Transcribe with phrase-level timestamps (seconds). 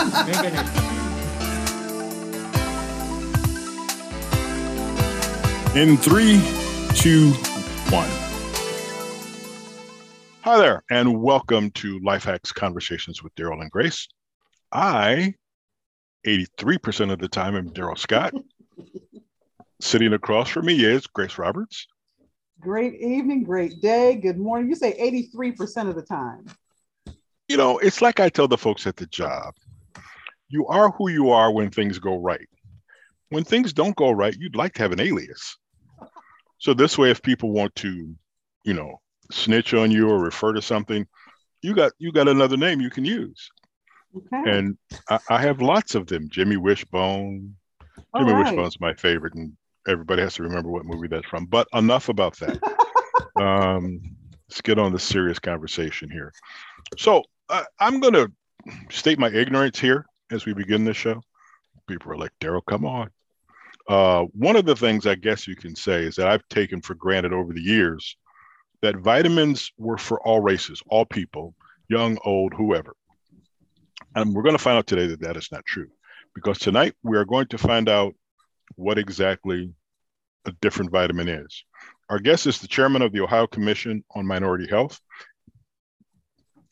[0.00, 0.06] In
[5.98, 6.40] three,
[6.94, 7.32] two,
[7.90, 8.08] one.
[10.40, 14.08] Hi there, and welcome to Life Hacks Conversations with Daryl and Grace.
[14.72, 15.34] I,
[16.26, 18.32] 83% of the time, am Daryl Scott.
[19.82, 21.86] Sitting across from me is Grace Roberts.
[22.58, 24.70] Great evening, great day, good morning.
[24.70, 26.46] You say 83% of the time.
[27.48, 29.52] You know, it's like I tell the folks at the job
[30.50, 32.46] you are who you are when things go right.
[33.30, 35.56] When things don't go right, you'd like to have an alias.
[36.58, 38.14] So this way, if people want to,
[38.64, 41.06] you know, snitch on you or refer to something,
[41.62, 43.50] you got you got another name you can use.
[44.16, 44.50] Okay.
[44.50, 44.76] And
[45.08, 46.28] I, I have lots of them.
[46.28, 47.54] Jimmy Wishbone.
[48.16, 48.44] Jimmy right.
[48.44, 49.52] Wishbone's my favorite, and
[49.86, 51.46] everybody has to remember what movie that's from.
[51.46, 52.58] But enough about that.
[53.40, 54.00] um,
[54.48, 56.32] let's get on the serious conversation here.
[56.98, 58.32] So uh, I'm going to
[58.90, 61.22] state my ignorance here as we begin this show.
[61.86, 63.10] People are like, Daryl, come on.
[63.88, 66.94] Uh, one of the things I guess you can say is that I've taken for
[66.94, 68.16] granted over the years
[68.82, 71.54] that vitamins were for all races, all people,
[71.88, 72.94] young, old, whoever.
[74.14, 75.88] And we're going to find out today that that is not true
[76.34, 78.14] because tonight we are going to find out
[78.76, 79.72] what exactly
[80.46, 81.64] a different vitamin is.
[82.08, 85.00] Our guest is the chairman of the Ohio Commission on Minority Health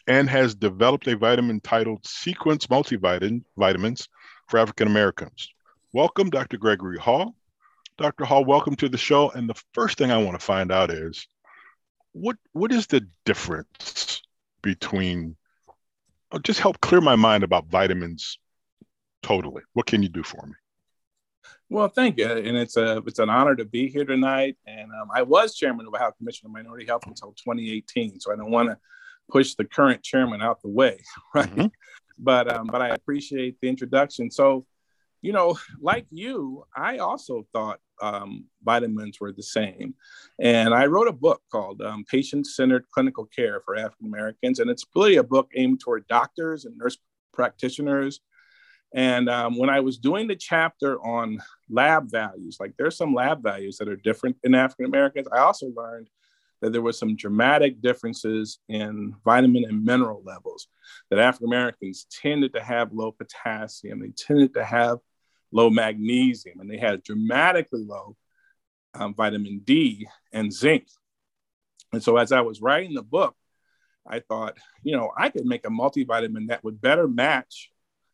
[0.09, 4.09] and has developed a vitamin titled Sequence Multivitamins
[4.48, 5.48] for African Americans.
[5.92, 6.56] Welcome, Dr.
[6.56, 7.37] Gregory Hall.
[7.98, 8.25] Dr.
[8.25, 9.31] Hall, welcome to the show.
[9.31, 11.29] And the first thing I want to find out is
[12.12, 14.23] what what is the difference
[14.62, 15.36] between
[16.33, 18.39] oh, just help clear my mind about vitamins
[19.23, 19.62] totally.
[19.75, 20.55] What can you do for me?
[21.68, 24.57] Well, thank you, and it's a it's an honor to be here tonight.
[24.67, 28.33] And um, I was chairman of the Ohio Commission on Minority Health until 2018, so
[28.33, 28.79] I don't want to
[29.30, 31.00] push the current chairman out the way,
[31.34, 31.50] right?
[31.50, 31.66] Mm-hmm.
[32.18, 34.30] But um, but I appreciate the introduction.
[34.30, 34.66] So
[35.22, 39.94] you know, like you, I also thought um, vitamins were the same.
[40.40, 44.61] And I wrote a book called um, Patient Centered Clinical Care for African Americans.
[44.61, 46.98] And it's really a book aimed toward doctors and nurse
[47.33, 48.20] practitioners.
[48.94, 53.42] And um, when I was doing the chapter on lab values, like there's some lab
[53.42, 56.08] values that are different in African Americans, I also learned
[56.61, 60.69] that there were some dramatic differences in vitamin and mineral levels.
[61.11, 64.98] That African Americans tended to have low potassium, they tended to have
[65.52, 68.17] low magnesium, and they had dramatically low
[68.95, 70.86] um, vitamin D and zinc.
[71.92, 73.35] And so, as I was writing the book,
[74.07, 77.70] I thought, you know, I could make a multivitamin that would better match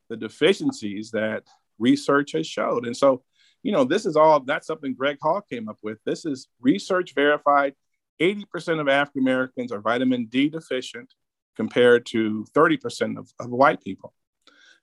[0.08, 1.44] the deficiencies that
[1.78, 2.86] research has showed.
[2.86, 3.22] And so,
[3.62, 5.98] you know, this is all that's something Greg Hall came up with.
[6.04, 7.74] This is research verified.
[8.20, 11.12] 80% of African Americans are vitamin D deficient
[11.56, 14.14] compared to 30% of, of white people.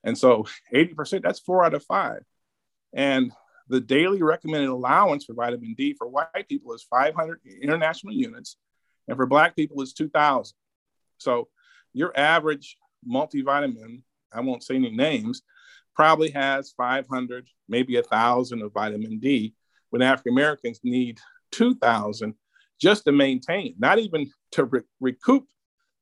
[0.03, 2.23] And so 80%, that's four out of five.
[2.93, 3.31] And
[3.67, 8.57] the daily recommended allowance for vitamin D for white people is 500 international units,
[9.07, 10.55] and for Black people is 2,000.
[11.17, 11.47] So
[11.93, 12.77] your average
[13.07, 14.01] multivitamin,
[14.33, 15.41] I won't say any names,
[15.95, 19.53] probably has 500, maybe a 1,000 of vitamin D,
[19.89, 21.19] when African Americans need
[21.51, 22.33] 2,000
[22.81, 25.45] just to maintain, not even to re- recoup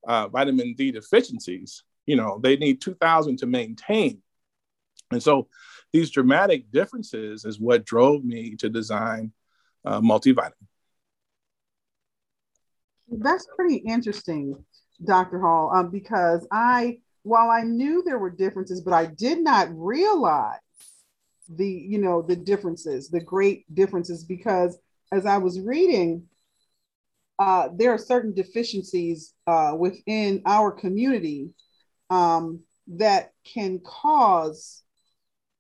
[0.08, 1.84] uh, vitamin D deficiencies.
[2.06, 4.22] You know, they need 2,000 to maintain.
[5.12, 5.48] And so
[5.92, 9.34] these dramatic differences is what drove me to design
[9.86, 10.54] uh, multivitamin.
[13.12, 14.64] That's pretty interesting,
[15.04, 15.40] Dr.
[15.40, 20.60] Hall, um, because I, while I knew there were differences, but I did not realize
[21.50, 24.78] the, you know, the differences, the great differences, because
[25.12, 26.28] as I was reading,
[27.40, 31.50] uh, there are certain deficiencies uh, within our community
[32.10, 34.84] um, that can cause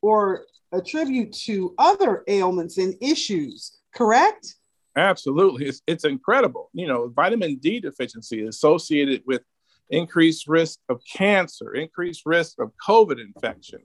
[0.01, 4.55] or attribute to other ailments and issues, correct?
[4.95, 5.67] Absolutely.
[5.67, 6.69] It's, it's incredible.
[6.73, 9.41] You know, vitamin D deficiency is associated with
[9.89, 13.79] increased risk of cancer, increased risk of COVID infection,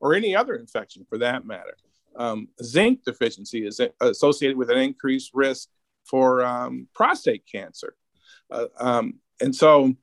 [0.00, 1.76] or any other infection for that matter.
[2.16, 5.68] Um, zinc deficiency is associated with an increased risk
[6.08, 7.94] for um, prostate cancer.
[8.50, 9.94] Uh, um, and so,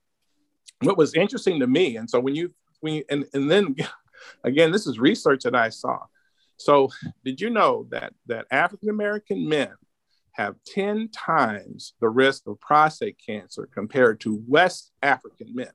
[0.81, 3.75] what was interesting to me, and so when you, when you, and, and then
[4.43, 5.99] Again, this is research that I saw.
[6.57, 6.89] So,
[7.23, 9.71] did you know that that African American men
[10.33, 15.71] have 10 times the risk of prostate cancer compared to West African men?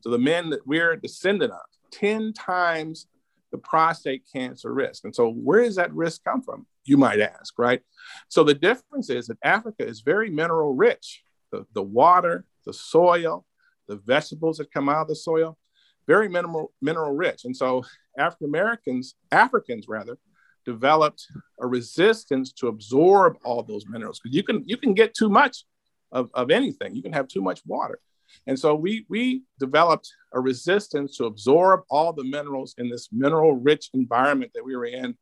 [0.00, 1.60] So, the men that we're descendant of,
[1.92, 3.06] 10 times
[3.52, 5.04] the prostate cancer risk.
[5.04, 6.66] And so, where does that risk come from?
[6.84, 7.82] You might ask, right?
[8.28, 11.22] So, the difference is that Africa is very mineral rich.
[11.52, 13.44] The, the water, the soil,
[13.88, 15.58] the vegetables that come out of the soil,
[16.06, 17.44] very mineral mineral rich.
[17.44, 17.84] And so
[18.18, 20.18] African Americans, Africans rather,
[20.64, 21.26] developed
[21.60, 25.64] a resistance to absorb all those minerals because you can you can get too much
[26.12, 26.94] of, of anything.
[26.94, 27.98] You can have too much water.
[28.46, 33.54] And so we we developed a resistance to absorb all the minerals in this mineral
[33.54, 35.16] rich environment that we were in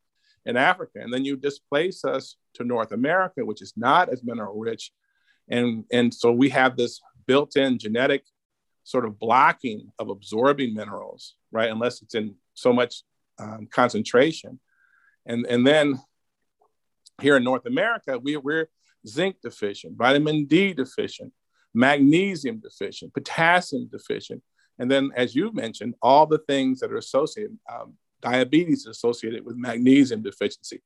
[0.46, 1.00] in Africa.
[1.00, 4.92] And then you displace us to North America, which is not as mineral rich.
[5.48, 8.24] And, and so we have this built in genetic
[8.84, 11.70] sort of blocking of absorbing minerals, right?
[11.70, 13.02] Unless it's in so much
[13.38, 14.58] um, concentration.
[15.26, 16.00] And, and then
[17.20, 18.68] here in North America, we, we're
[19.06, 21.32] zinc deficient, vitamin D deficient,
[21.74, 24.42] magnesium deficient, potassium deficient.
[24.78, 29.56] And then, as you mentioned, all the things that are associated, um, diabetes associated with
[29.56, 30.82] magnesium deficiency,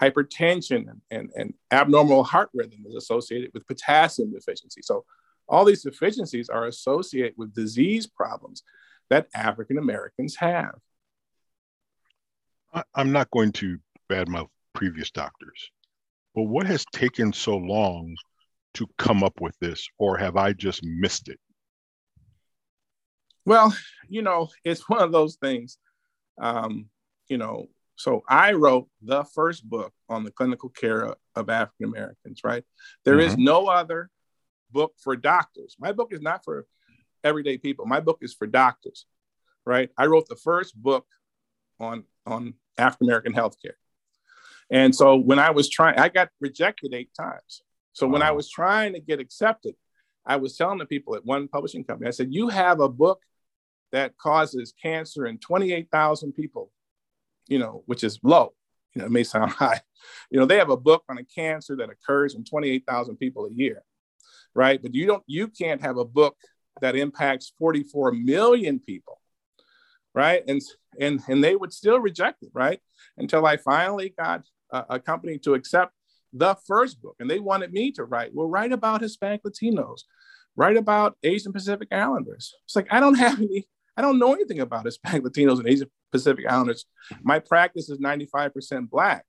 [0.00, 4.82] hypertension and, and, and abnormal heart rhythm is associated with potassium deficiency.
[4.82, 5.04] So
[5.48, 8.62] all these deficiencies are associated with disease problems
[9.10, 10.74] that African Americans have.
[12.94, 13.78] I'm not going to
[14.10, 15.70] badmouth previous doctors,
[16.34, 18.14] but what has taken so long
[18.76, 21.38] to come up with this, or have I just missed it?
[23.44, 23.76] Well,
[24.08, 25.78] you know, it's one of those things.
[26.38, 26.86] Um,
[27.28, 32.42] you know, so I wrote the first book on the clinical care of African Americans,
[32.44, 32.62] right?
[33.04, 33.28] There mm-hmm.
[33.28, 34.10] is no other
[34.70, 35.76] book for doctors.
[35.78, 36.66] My book is not for
[37.24, 37.86] everyday people.
[37.86, 39.06] My book is for doctors,
[39.64, 39.90] right?
[39.96, 41.06] I wrote the first book
[41.80, 43.78] on on African American healthcare.
[44.70, 47.62] And so when I was trying, I got rejected eight times.
[47.96, 48.12] So wow.
[48.12, 49.74] when I was trying to get accepted,
[50.26, 53.22] I was telling the people at one publishing company, I said, You have a book
[53.90, 56.70] that causes cancer in 28,000 people,
[57.48, 58.52] you know, which is low.
[58.94, 59.80] You know, it may sound high.
[60.30, 63.52] You know, they have a book on a cancer that occurs in 28,000 people a
[63.52, 63.82] year,
[64.54, 64.82] right?
[64.82, 66.36] But you don't, you can't have a book
[66.82, 69.22] that impacts 44 million people,
[70.14, 70.42] right?
[70.46, 70.60] And
[71.00, 72.80] and and they would still reject it, right?
[73.16, 75.95] Until I finally got a, a company to accept
[76.38, 78.30] the first book, and they wanted me to write.
[78.34, 80.02] Well, write about Hispanic Latinos,
[80.56, 82.54] write about Asian Pacific Islanders.
[82.64, 83.66] It's like I don't have any
[83.96, 86.84] I don't know anything about Hispanic Latinos and Asian Pacific Islanders.
[87.22, 89.24] My practice is 95% Black,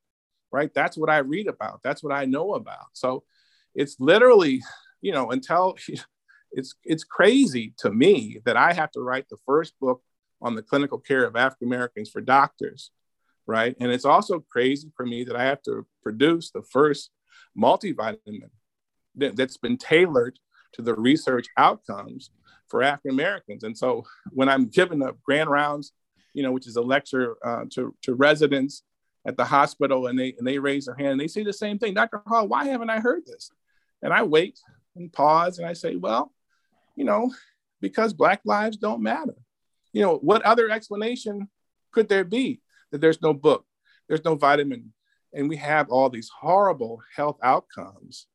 [0.51, 0.73] right?
[0.73, 1.79] That's what I read about.
[1.83, 2.87] That's what I know about.
[2.93, 3.23] So
[3.73, 4.61] it's literally,
[5.01, 5.77] you know, until
[6.51, 10.01] it's it's crazy to me that I have to write the first book
[10.41, 12.91] on the clinical care of African Americans for doctors,
[13.47, 13.75] right?
[13.79, 17.09] And it's also crazy for me that I have to produce the first
[17.57, 18.49] multivitamin
[19.15, 20.37] that's been tailored
[20.73, 22.29] to the research outcomes
[22.67, 23.63] for African Americans.
[23.63, 25.93] And so when I'm giving the grand rounds,
[26.33, 28.83] you know, which is a lecture uh, to, to residents
[29.25, 31.79] at the hospital, and they and they raise their hand and they say the same
[31.79, 32.21] thing, Dr.
[32.27, 33.49] Hall, why haven't I heard this?
[34.03, 34.59] And I wait
[34.95, 36.31] and pause and I say, well,
[36.95, 37.33] you know,
[37.81, 39.35] because Black lives don't matter.
[39.93, 41.49] You know, what other explanation
[41.91, 42.61] could there be
[42.91, 43.65] that there's no book,
[44.07, 44.93] there's no vitamin,
[45.33, 48.27] and we have all these horrible health outcomes?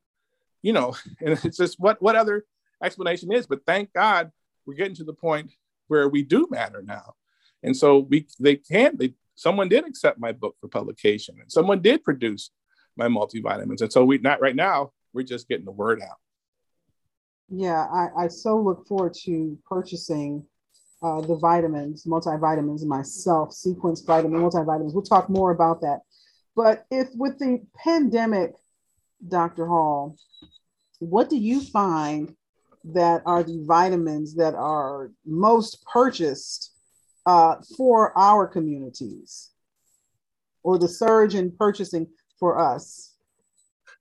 [0.63, 2.45] You know, and it's just what what other
[2.83, 3.47] explanation is.
[3.47, 4.31] But thank God
[4.67, 5.53] we're getting to the point
[5.89, 7.15] where we do matter now.
[7.63, 11.81] And so we they can they someone did accept my book for publication and someone
[11.81, 12.51] did produce
[12.97, 13.81] my multivitamins.
[13.81, 16.17] And so we not right now, we're just getting the word out.
[17.49, 20.45] Yeah, I, I so look forward to purchasing
[21.03, 24.95] uh, the vitamins, multivitamins myself, sequence vitamin, multivitamins.
[24.95, 26.01] We'll talk more about that.
[26.55, 28.53] But if with the pandemic,
[29.27, 29.67] Dr.
[29.67, 30.17] Hall,
[30.99, 32.35] what do you find
[32.85, 36.73] that are the vitamins that are most purchased
[37.27, 39.51] uh, for our communities
[40.63, 42.07] or the surge in purchasing
[42.39, 43.15] for us?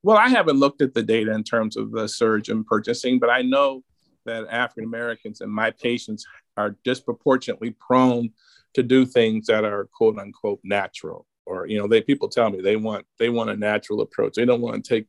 [0.04, 3.30] Well, I haven't looked at the data in terms of the surge in purchasing, but
[3.30, 3.84] I know
[4.26, 6.26] that African Americans and my patients
[6.58, 8.32] are disproportionately prone
[8.74, 11.26] to do things that are quote unquote natural.
[11.46, 14.34] Or, you know, they people tell me they want they want a natural approach.
[14.36, 15.08] They don't want to take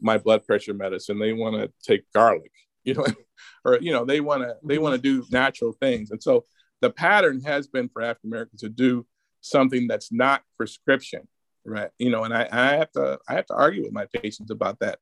[0.00, 1.18] my blood pressure medicine.
[1.18, 2.52] They want to take garlic
[2.84, 3.06] you know,
[3.64, 6.10] or you know, they want to they want to do natural things.
[6.10, 6.44] And so
[6.80, 9.06] the pattern has been for African Americans to do
[9.40, 11.26] something that's not prescription,
[11.64, 11.90] right?
[11.98, 14.78] You know, and I, I have to I have to argue with my patients about
[14.80, 14.98] that.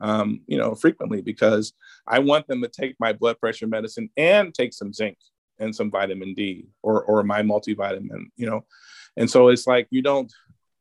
[0.00, 1.72] Um, you know, frequently because
[2.06, 5.18] I want them to take my blood pressure medicine and take some zinc
[5.58, 8.64] and some vitamin D or or my multivitamin, you know.
[9.16, 10.32] And so it's like you don't,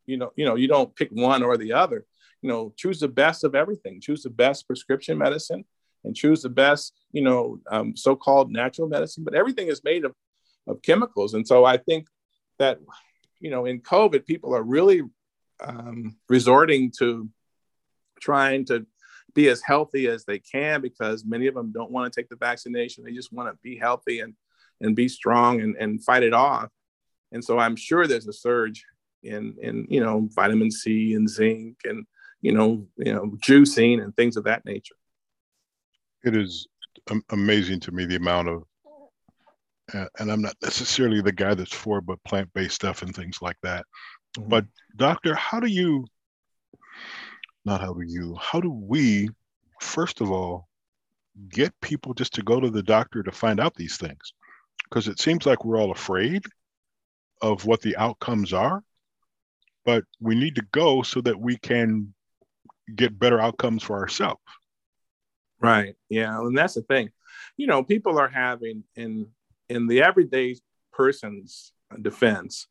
[0.05, 2.05] you know, you know, you don't pick one or the other.
[2.43, 3.99] You know, choose the best of everything.
[4.01, 5.65] Choose the best prescription medicine
[6.03, 9.23] and choose the best, you know, um, so-called natural medicine.
[9.23, 10.13] But everything is made of,
[10.67, 12.07] of chemicals, and so I think
[12.59, 12.77] that,
[13.39, 15.01] you know, in COVID, people are really
[15.59, 17.29] um, resorting to
[18.21, 18.85] trying to
[19.37, 22.35] be as healthy as they can because many of them don't want to take the
[22.35, 23.03] vaccination.
[23.03, 24.33] They just want to be healthy and
[24.81, 26.69] and be strong and, and fight it off.
[27.31, 28.83] And so I'm sure there's a surge
[29.21, 32.05] in in you know vitamin C and zinc and
[32.41, 34.95] you know you know juicing and things of that nature.
[36.23, 36.67] It is
[37.29, 38.63] amazing to me the amount of
[40.19, 43.85] and I'm not necessarily the guy that's for but plant-based stuff and things like that.
[44.37, 44.49] Mm-hmm.
[44.49, 44.65] But
[44.95, 46.07] doctor, how do you
[47.67, 49.29] not how do you how do we
[49.81, 50.69] first of all
[51.49, 54.33] get people just to go to the doctor to find out these things?
[54.85, 56.43] Because it seems like we're all afraid
[57.41, 58.81] of what the outcomes are,
[59.85, 62.13] but we need to go so that we can
[62.95, 64.41] get better outcomes for ourselves.
[65.59, 65.95] Right.
[66.09, 66.39] Yeah.
[66.39, 67.09] And that's the thing.
[67.57, 69.27] You know, people are having in
[69.67, 70.55] in the everyday
[70.93, 72.67] person's defense,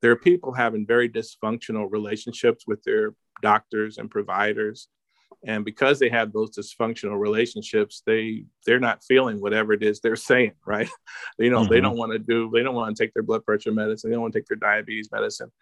[0.00, 4.88] there are people having very dysfunctional relationships with their doctors and providers.
[5.46, 10.16] And because they have those dysfunctional relationships they they're not feeling whatever it is they're
[10.16, 10.88] saying right?
[11.38, 11.72] You know mm-hmm.
[11.72, 14.14] they don't want to do they don't want to take their blood pressure medicine they
[14.14, 15.52] don't want to take their diabetes medicine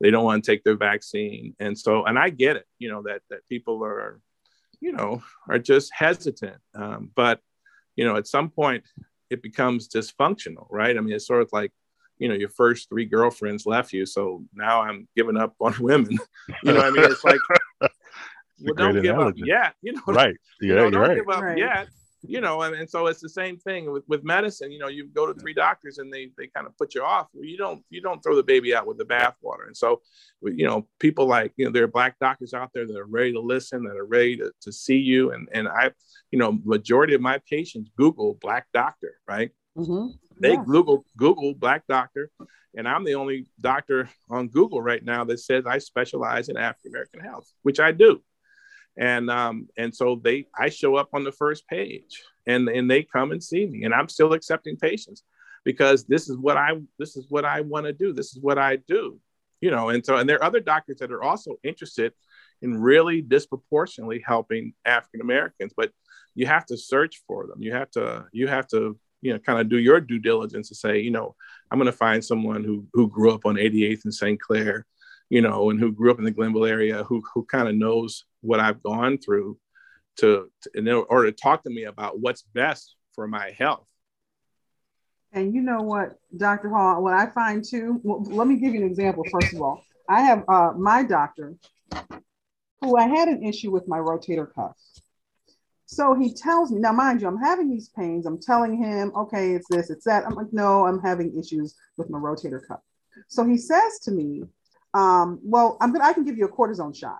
[0.00, 1.54] they don't want to take their vaccine.
[1.60, 4.20] And so and i get it you know that that people are
[4.80, 6.60] you know are just hesitant.
[6.74, 7.40] Um, but
[7.96, 8.84] you know at some point
[9.30, 10.96] it becomes dysfunctional right?
[10.96, 11.72] I mean it's sort of like
[12.22, 16.18] you know your first three girlfriends left you so now i'm giving up on women
[16.62, 17.40] you know i mean it's like
[18.62, 19.42] well, don't give analogy.
[19.42, 19.74] up yet.
[19.82, 20.36] You know, right?
[20.60, 21.16] Yeah, you know, don't right.
[21.16, 21.58] give up right.
[21.58, 21.88] yet.
[22.24, 24.70] You know, and, and so it's the same thing with, with medicine.
[24.70, 27.26] You know, you go to three doctors and they they kind of put you off.
[27.34, 29.66] You don't you don't throw the baby out with the bathwater.
[29.66, 30.02] And so,
[30.40, 33.32] you know, people like you know there are black doctors out there that are ready
[33.32, 35.32] to listen, that are ready to, to see you.
[35.32, 35.90] And and I,
[36.30, 39.50] you know, majority of my patients Google black doctor, right?
[39.76, 40.12] Mm-hmm.
[40.42, 40.64] They yeah.
[40.66, 42.30] Google Google black doctor,
[42.76, 46.90] and I'm the only doctor on Google right now that says I specialize in African
[46.90, 48.20] American health, which I do.
[48.98, 53.04] And um, and so they I show up on the first page and and they
[53.04, 55.22] come and see me and I'm still accepting patients
[55.64, 58.12] because this is what I this is what I want to do.
[58.12, 59.18] This is what I do
[59.62, 62.12] you know and so and there are other doctors that are also interested
[62.62, 65.92] in really disproportionately helping African Americans but
[66.34, 67.62] you have to search for them.
[67.62, 70.74] You have to you have to you know kind of do your due diligence to
[70.74, 71.34] say you know
[71.70, 74.40] I'm going to find someone who who grew up on 88th and St.
[74.40, 74.86] Clair
[75.32, 78.26] you know, and who grew up in the Glenville area, who who kind of knows
[78.42, 79.56] what I've gone through,
[80.18, 83.86] to, to in order to talk to me about what's best for my health.
[85.32, 86.68] And you know what, Dr.
[86.68, 87.98] Hall, what I find too.
[88.02, 89.24] Well, let me give you an example.
[89.32, 91.54] First of all, I have uh, my doctor,
[92.82, 94.76] who I had an issue with my rotator cuff.
[95.92, 98.24] So he tells me, now mind you, I'm having these pains.
[98.24, 100.24] I'm telling him, okay, it's this, it's that.
[100.24, 102.80] I'm like, no, I'm having issues with my rotator cuff.
[103.28, 104.44] So he says to me,
[104.94, 107.18] um, well, I'm gonna I can give you a cortisone shot.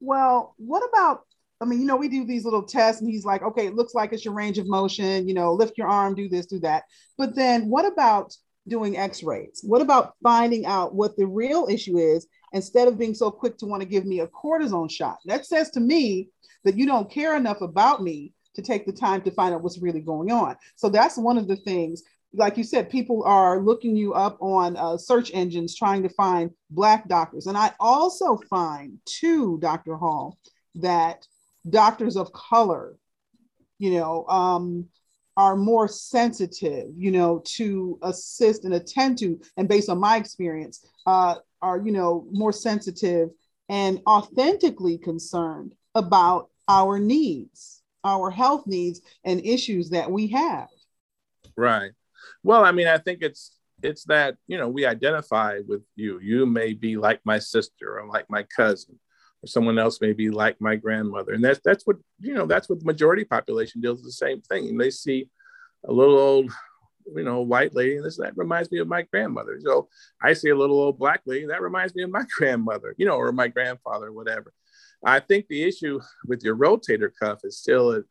[0.00, 1.22] Well, what about?
[1.58, 3.94] I mean, you know, we do these little tests, and he's like, okay, it looks
[3.94, 5.26] like it's your range of motion.
[5.26, 6.84] You know, lift your arm, do this, do that.
[7.16, 8.34] But then, what about
[8.68, 9.62] doing X-rays?
[9.62, 12.26] What about finding out what the real issue is
[12.56, 15.18] instead of being so quick to want to give me a cortisone shot?
[15.26, 16.30] That says to me
[16.64, 19.78] that you don't care enough about me to take the time to find out what's
[19.78, 20.56] really going on.
[20.74, 22.02] So that's one of the things
[22.36, 26.50] like you said, people are looking you up on uh, search engines trying to find
[26.70, 27.46] Black doctors.
[27.46, 29.96] And I also find, too, Dr.
[29.96, 30.38] Hall,
[30.76, 31.26] that
[31.68, 32.96] doctors of color,
[33.78, 34.86] you know, um,
[35.36, 40.86] are more sensitive, you know, to assist and attend to, and based on my experience,
[41.06, 43.30] uh, are, you know, more sensitive
[43.68, 50.68] and authentically concerned about our needs, our health needs, and issues that we have.
[51.56, 51.92] Right.
[52.42, 56.20] Well, I mean, I think it's it's that you know we identify with you.
[56.20, 58.98] You may be like my sister or like my cousin,
[59.42, 62.46] or someone else may be like my grandmother, and that's that's what you know.
[62.46, 64.68] That's what the majority population deals with the same thing.
[64.68, 65.28] And they see
[65.84, 66.50] a little old,
[67.14, 69.58] you know, white lady, and this that reminds me of my grandmother.
[69.62, 69.88] So
[70.22, 73.16] I see a little old black lady that reminds me of my grandmother, you know,
[73.16, 74.52] or my grandfather, whatever.
[75.04, 78.02] I think the issue with your rotator cuff is still a,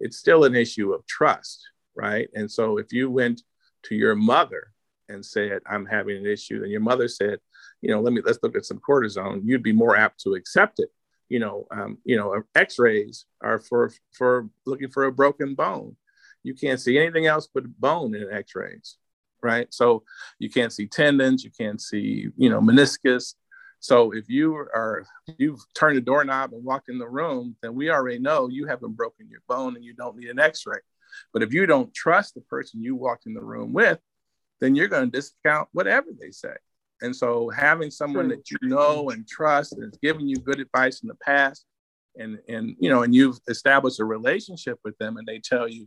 [0.00, 2.28] it's still an issue of trust, right?
[2.34, 3.42] And so if you went
[3.84, 4.72] to your mother
[5.08, 7.38] and said, I'm having an issue, and your mother said,
[7.80, 10.78] you know, let me let's look at some cortisone, you'd be more apt to accept
[10.78, 10.90] it.
[11.28, 15.96] You know, um, you know, X-rays are for for looking for a broken bone.
[16.46, 18.96] You can't see anything else but bone in X-rays,
[19.42, 19.66] right?
[19.72, 20.04] So
[20.38, 23.34] you can't see tendons, you can't see, you know, meniscus.
[23.80, 25.04] So if you are
[25.38, 28.96] you've turned the doorknob and walked in the room, then we already know you haven't
[28.96, 30.78] broken your bone and you don't need an X-ray.
[31.32, 33.98] But if you don't trust the person you walked in the room with,
[34.60, 36.54] then you're going to discount whatever they say.
[37.02, 41.02] And so having someone that you know and trust and has given you good advice
[41.02, 41.66] in the past
[42.16, 45.86] and and you know and you've established a relationship with them and they tell you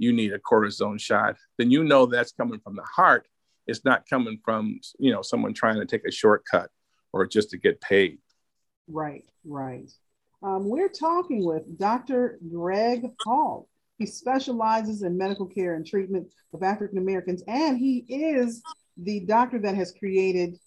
[0.00, 3.28] you need a cortisone shot, then you know that's coming from the heart.
[3.66, 6.70] It's not coming from, you know, someone trying to take a shortcut
[7.12, 8.18] or just to get paid.
[8.88, 9.90] Right, right.
[10.42, 12.38] Um, we're talking with Dr.
[12.50, 13.68] Greg Hall.
[13.98, 18.62] He specializes in medical care and treatment of African Americans, and he is
[18.96, 20.58] the doctor that has created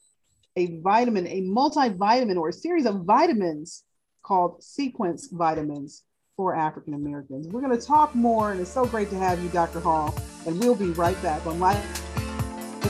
[0.56, 3.84] a vitamin, a multivitamin, or a series of vitamins
[4.22, 6.04] called Sequence Vitamins
[6.36, 7.48] for African Americans.
[7.48, 9.80] We're going to talk more, and it's so great to have you, Dr.
[9.80, 10.16] Hall.
[10.48, 11.78] And we'll be right back on Life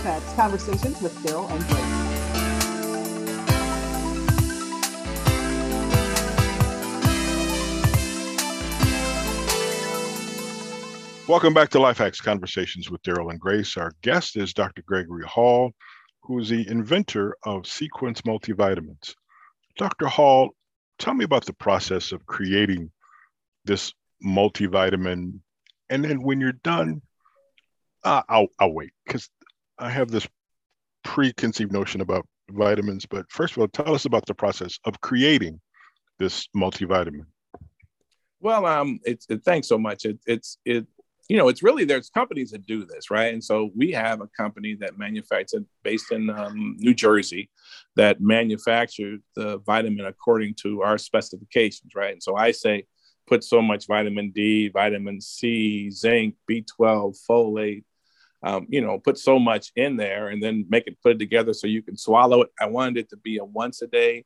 [0.02, 2.14] Hacks Conversations with Daryl and Grace.
[11.28, 13.76] Welcome back to Life Hacks Conversations with Daryl and Grace.
[13.76, 14.84] Our guest is Dr.
[14.86, 15.72] Gregory Hall,
[16.22, 19.16] who is the inventor of Sequence multivitamins.
[19.78, 20.08] Dr.
[20.08, 20.52] Hall,
[20.98, 22.90] tell me about the process of creating
[23.66, 23.94] this
[24.26, 25.40] multivitamin.
[25.90, 27.02] And then when you're done,
[28.04, 29.30] uh, I'll, I'll wait because
[29.78, 30.28] I have this
[31.04, 33.06] preconceived notion about vitamins.
[33.06, 35.60] But first of all, tell us about the process of creating
[36.20, 37.26] this multivitamin.
[38.40, 40.06] Well, um, it's it, thanks so much.
[40.06, 40.86] It, it's it
[41.30, 43.34] you know, it's really there's companies that do this, right?
[43.34, 47.50] And so we have a company that manufactures based in um, New Jersey
[47.96, 52.12] that manufactures the vitamin according to our specifications, right?
[52.12, 52.86] And so I say
[53.28, 57.84] put so much vitamin D, vitamin C, zinc, B12, folate,
[58.44, 61.54] um, you know, put so much in there and then make it put it together
[61.54, 62.50] so you can swallow it.
[62.60, 64.26] I wanted it to be a once a day,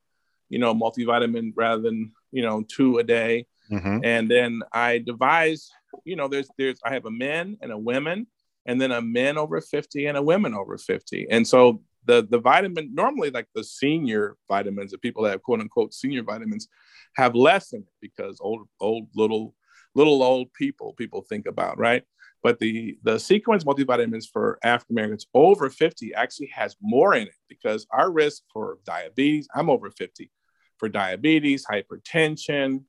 [0.49, 3.45] you know, multivitamin rather than, you know, two a day.
[3.71, 3.99] Mm-hmm.
[4.03, 5.71] And then I devised
[6.03, 8.27] you know, there's there's I have a men and a women,
[8.65, 11.27] and then a men over 50 and a women over 50.
[11.29, 15.61] And so the the vitamin normally like the senior vitamins, the people that have quote
[15.61, 16.67] unquote senior vitamins,
[17.15, 19.53] have less in it because old old little
[19.93, 22.03] little old people people think about right.
[22.43, 27.35] But the the sequence multivitamins for African Americans over 50 actually has more in it
[27.49, 30.31] because our risk for diabetes, I'm over 50,
[30.77, 32.83] for diabetes, hypertension,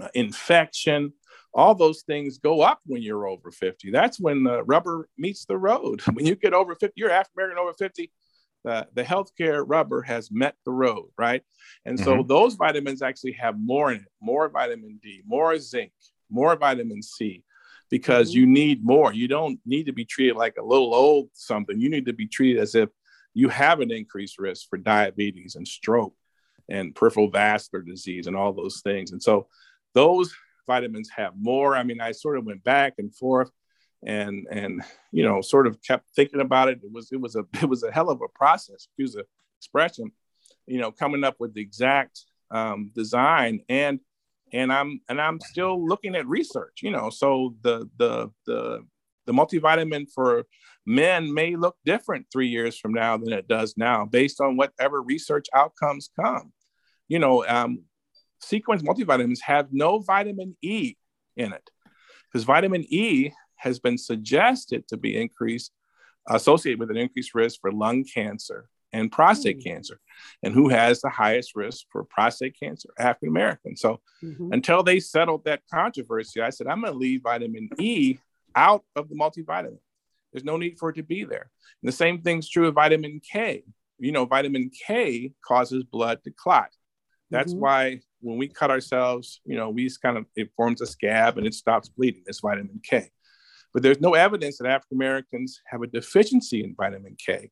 [0.00, 1.12] uh, infection,
[1.54, 3.90] all those things go up when you're over 50.
[3.90, 6.00] That's when the rubber meets the road.
[6.14, 8.10] When you get over 50, you're African American over 50,
[8.64, 11.42] the, the healthcare rubber has met the road, right?
[11.84, 12.28] And so mm-hmm.
[12.28, 15.92] those vitamins actually have more in it more vitamin D, more zinc,
[16.30, 17.42] more vitamin C,
[17.90, 18.40] because mm-hmm.
[18.40, 19.12] you need more.
[19.12, 21.78] You don't need to be treated like a little old something.
[21.78, 22.88] You need to be treated as if
[23.34, 26.14] you have an increased risk for diabetes and stroke
[26.68, 29.12] and peripheral vascular disease and all those things.
[29.12, 29.48] And so
[29.94, 30.34] those
[30.66, 31.74] vitamins have more.
[31.74, 33.50] I mean, I sort of went back and forth
[34.04, 36.80] and and you know sort of kept thinking about it.
[36.82, 39.24] It was it was a it was a hell of a process, use the
[39.58, 40.12] expression,
[40.66, 44.00] you know, coming up with the exact um, design and
[44.52, 47.10] and I'm and I'm still looking at research, you know.
[47.10, 48.84] So the the the
[49.26, 50.44] the multivitamin for
[50.84, 55.00] men may look different three years from now than it does now, based on whatever
[55.00, 56.52] research outcomes come.
[57.08, 57.84] You know, um,
[58.40, 60.96] sequence multivitamins have no vitamin E
[61.36, 61.70] in it
[62.30, 63.30] because vitamin E
[63.62, 65.72] has been suggested to be increased,
[66.28, 69.64] associated with an increased risk for lung cancer and prostate mm.
[69.64, 70.00] cancer.
[70.42, 72.90] And who has the highest risk for prostate cancer?
[72.98, 73.76] African American.
[73.76, 74.52] So mm-hmm.
[74.52, 78.18] until they settled that controversy, I said, I'm going to leave vitamin E
[78.54, 79.78] out of the multivitamin.
[80.32, 81.50] There's no need for it to be there.
[81.82, 83.64] And the same thing's true of vitamin K.
[83.98, 86.70] You know, vitamin K causes blood to clot.
[87.30, 87.62] That's mm-hmm.
[87.62, 91.46] why when we cut ourselves, you know, we kind of, it forms a scab and
[91.46, 92.24] it stops bleeding.
[92.26, 93.10] It's vitamin K.
[93.72, 97.50] But there's no evidence that African Americans have a deficiency in vitamin K.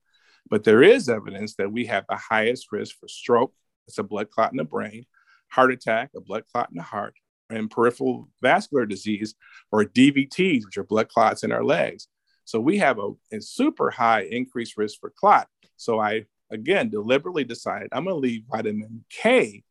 [0.48, 3.54] But there is evidence that we have the highest risk for stroke,
[3.86, 5.04] it's a blood clot in the brain,
[5.48, 7.14] heart attack, a blood clot in the heart,
[7.48, 9.34] and peripheral vascular disease,
[9.72, 12.08] or DVTs, which are blood clots in our legs.
[12.44, 15.48] So we have a, a super high increased risk for clot.
[15.76, 19.64] So I, again, deliberately decided I'm going to leave vitamin K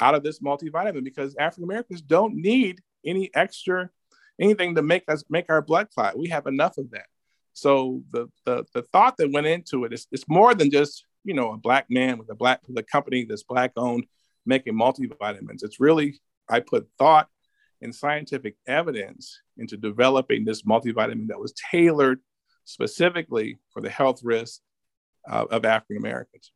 [0.00, 3.90] out of this multivitamin because African Americans don't need any extra
[4.40, 6.18] anything to make us make our blood clot.
[6.18, 7.06] We have enough of that.
[7.52, 11.34] So the the, the thought that went into it is it's more than just you
[11.34, 14.06] know a black man with a black with a company that's black owned
[14.46, 15.62] making multivitamins.
[15.62, 17.28] It's really I put thought
[17.80, 22.20] and scientific evidence into developing this multivitamin that was tailored
[22.64, 24.60] specifically for the health risks
[25.30, 26.50] uh, of African Americans.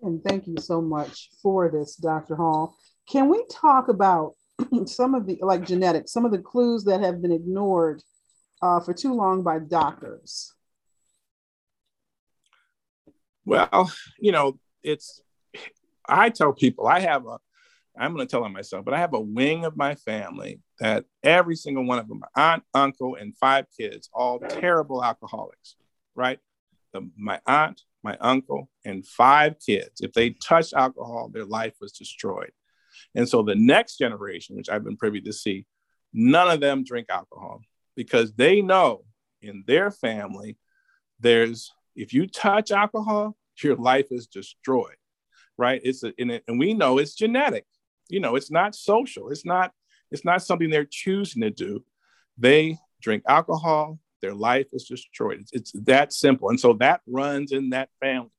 [0.00, 2.34] And thank you so much for this, Dr.
[2.34, 2.76] Hall.
[3.08, 4.34] Can we talk about
[4.86, 8.02] some of the, like genetics, some of the clues that have been ignored
[8.62, 10.54] uh, for too long by doctors?
[13.44, 15.20] Well, you know, it's,
[16.06, 17.38] I tell people I have a,
[17.98, 21.04] I'm going to tell on myself, but I have a wing of my family that
[21.22, 25.76] every single one of them, my aunt, uncle, and five kids, all terrible alcoholics,
[26.14, 26.38] right?
[26.92, 31.92] The, my aunt, my uncle, and five kids, if they touched alcohol, their life was
[31.92, 32.52] destroyed.
[33.14, 35.66] And so the next generation, which I've been privy to see,
[36.12, 37.60] none of them drink alcohol
[37.94, 39.04] because they know
[39.40, 40.56] in their family,
[41.20, 44.96] there's if you touch alcohol, your life is destroyed,
[45.58, 45.80] right?
[45.84, 47.66] It's a, and, it, and we know it's genetic.
[48.08, 49.28] You know, it's not social.
[49.28, 49.72] It's not
[50.10, 51.84] it's not something they're choosing to do.
[52.38, 55.40] They drink alcohol, their life is destroyed.
[55.40, 56.48] It's, it's that simple.
[56.48, 58.30] And so that runs in that family,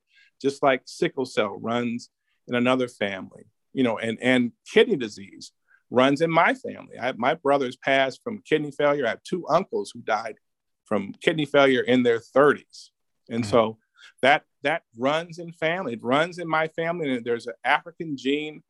[0.41, 2.09] just like sickle cell runs
[2.47, 5.51] in another family, you know, and, and kidney disease
[5.89, 6.97] runs in my family.
[6.99, 9.05] I, my brothers passed from kidney failure.
[9.05, 10.35] I have two uncles who died
[10.85, 12.89] from kidney failure in their 30s.
[13.29, 13.51] And mm-hmm.
[13.51, 13.77] so
[14.21, 15.93] that that runs in family.
[15.93, 18.63] It runs in my family, and there's an African gene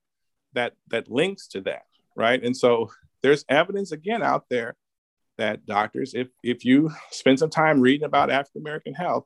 [0.54, 1.84] that that links to that
[2.16, 2.44] right?
[2.44, 4.76] And so there's evidence again out there
[5.38, 9.26] that doctors, if if you spend some time reading about African American health,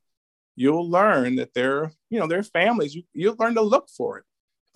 [0.55, 4.19] you'll learn that there, you know, there are families you, you'll learn to look for
[4.19, 4.25] it.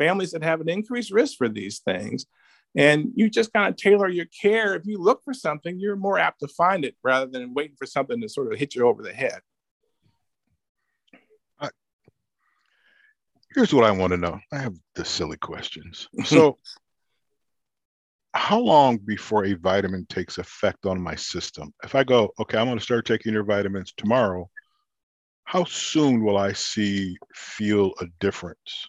[0.01, 2.25] Families that have an increased risk for these things.
[2.75, 4.75] And you just kind of tailor your care.
[4.75, 7.85] If you look for something, you're more apt to find it rather than waiting for
[7.85, 9.41] something to sort of hit you over the head.
[13.55, 14.39] here's what I want to know.
[14.51, 16.07] I have the silly questions.
[16.25, 16.57] So
[18.33, 21.73] how long before a vitamin takes effect on my system?
[21.83, 24.49] If I go, okay, I'm going to start taking your vitamins tomorrow,
[25.43, 28.87] how soon will I see, feel a difference?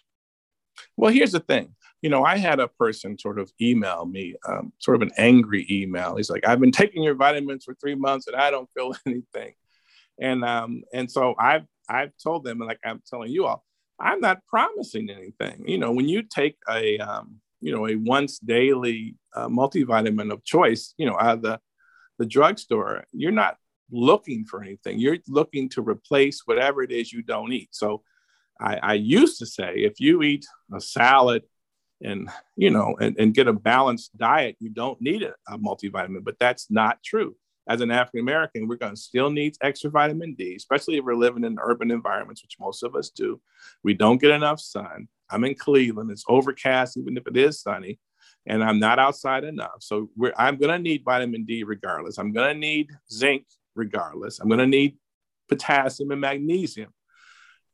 [0.97, 1.75] Well, here's the thing.
[2.01, 5.65] You know, I had a person sort of email me, um, sort of an angry
[5.69, 6.17] email.
[6.17, 9.53] He's like, I've been taking your vitamins for three months and I don't feel anything.
[10.19, 13.63] And um, and so I've I've told them, and like I'm telling you all,
[13.99, 15.63] I'm not promising anything.
[15.67, 20.43] You know, when you take a um, you know a once daily uh, multivitamin of
[20.43, 21.59] choice you know out of the
[22.19, 23.55] the drugstore you're not
[23.91, 28.03] looking for anything you're looking to replace whatever it is you don't eat so
[28.59, 31.43] i, I used to say if you eat a salad
[32.01, 36.23] and you know and, and get a balanced diet you don't need a, a multivitamin
[36.23, 37.35] but that's not true
[37.67, 41.15] as an African American, we're going to still need extra vitamin D, especially if we're
[41.15, 43.39] living in urban environments, which most of us do.
[43.83, 45.07] We don't get enough sun.
[45.29, 46.11] I'm in Cleveland.
[46.11, 47.99] It's overcast, even if it is sunny,
[48.45, 49.77] and I'm not outside enough.
[49.79, 52.17] So I'm going to need vitamin D regardless.
[52.17, 54.39] I'm going to need zinc regardless.
[54.39, 54.97] I'm going to need
[55.47, 56.93] potassium and magnesium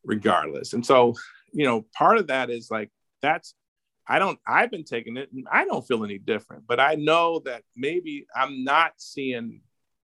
[0.04, 0.74] regardless.
[0.74, 1.16] And so,
[1.52, 3.54] you know, part of that is like, that's,
[4.08, 7.40] I don't, I've been taking it and I don't feel any different, but I know
[7.46, 9.62] that maybe I'm not seeing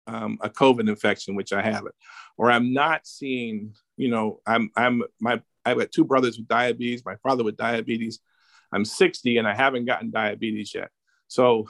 [0.07, 1.95] um, a COVID infection, which I haven't,
[2.37, 7.05] or I'm not seeing, you know, I'm, I'm, my I've got two brothers with diabetes,
[7.05, 8.19] my father with diabetes.
[8.73, 10.89] I'm 60 and I haven't gotten diabetes yet.
[11.27, 11.67] So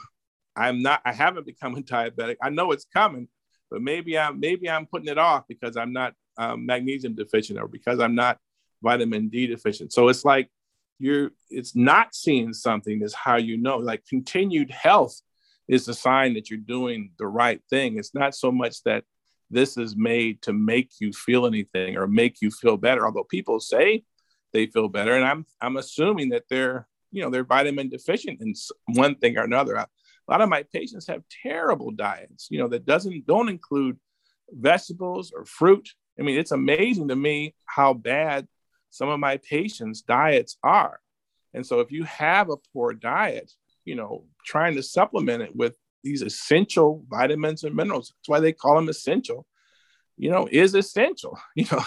[0.56, 2.36] I'm not, I haven't become a diabetic.
[2.42, 3.28] I know it's coming,
[3.70, 7.68] but maybe I'm, maybe I'm putting it off because I'm not um, magnesium deficient or
[7.68, 8.38] because I'm not
[8.82, 9.92] vitamin D deficient.
[9.92, 10.48] So it's like
[10.98, 15.20] you're, it's not seeing something is how you know, like continued health
[15.68, 17.98] is a sign that you're doing the right thing.
[17.98, 19.04] It's not so much that
[19.50, 23.04] this is made to make you feel anything or make you feel better.
[23.04, 24.04] Although people say
[24.52, 28.54] they feel better, and I'm I'm assuming that they're you know they're vitamin deficient in
[28.94, 29.76] one thing or another.
[29.76, 29.86] A
[30.28, 33.98] lot of my patients have terrible diets, you know, that doesn't don't include
[34.50, 35.88] vegetables or fruit.
[36.18, 38.46] I mean, it's amazing to me how bad
[38.90, 41.00] some of my patients' diets are.
[41.54, 43.50] And so if you have a poor diet,
[43.84, 48.08] you know, trying to supplement it with these essential vitamins and minerals.
[48.10, 49.46] That's why they call them essential.
[50.16, 51.38] You know, is essential.
[51.56, 51.82] You know,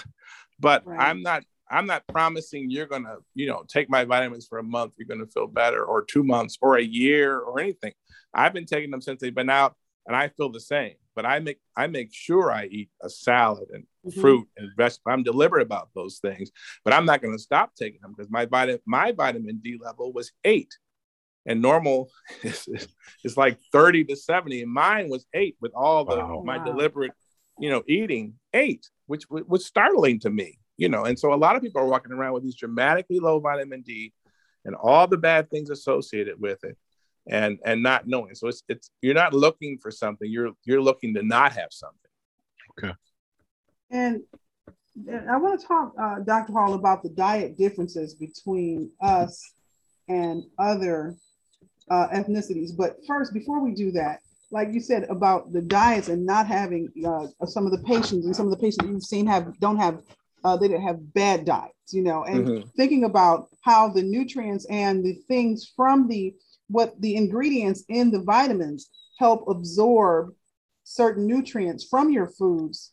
[0.59, 1.09] but right.
[1.09, 1.43] I'm not.
[1.67, 4.93] I'm not promising you're gonna, you know, take my vitamins for a month.
[4.97, 7.93] You're gonna feel better, or two months, or a year, or anything.
[8.33, 10.93] I've been taking them since they've been out, and I feel the same.
[11.15, 14.21] But I make I make sure I eat a salad and mm-hmm.
[14.21, 15.13] fruit and vegetables.
[15.13, 16.51] I'm deliberate about those things,
[16.83, 20.11] but I'm not going to stop taking them because my vitamin my vitamin D level
[20.11, 20.73] was eight
[21.45, 22.09] and normal
[22.43, 22.67] is,
[23.23, 26.43] is like 30 to 70 and mine was eight with all the wow.
[26.45, 26.63] my wow.
[26.63, 27.11] deliberate
[27.59, 31.35] you know eating eight which w- was startling to me you know and so a
[31.35, 34.11] lot of people are walking around with these dramatically low vitamin d
[34.65, 36.77] and all the bad things associated with it
[37.27, 41.13] and and not knowing so it's it's you're not looking for something you're you're looking
[41.13, 42.11] to not have something
[42.77, 42.93] okay
[43.91, 44.21] and
[45.29, 46.53] I want to talk, uh, Dr.
[46.53, 49.43] Hall, about the diet differences between us
[50.07, 51.15] and other
[51.91, 52.75] uh, ethnicities.
[52.75, 56.89] But first, before we do that, like you said about the diets and not having
[57.05, 60.01] uh, some of the patients and some of the patients you've seen have don't have
[60.43, 62.69] uh, they don't have bad diets, you know, and mm-hmm.
[62.77, 66.33] thinking about how the nutrients and the things from the
[66.67, 70.33] what the ingredients in the vitamins help absorb
[70.83, 72.91] certain nutrients from your foods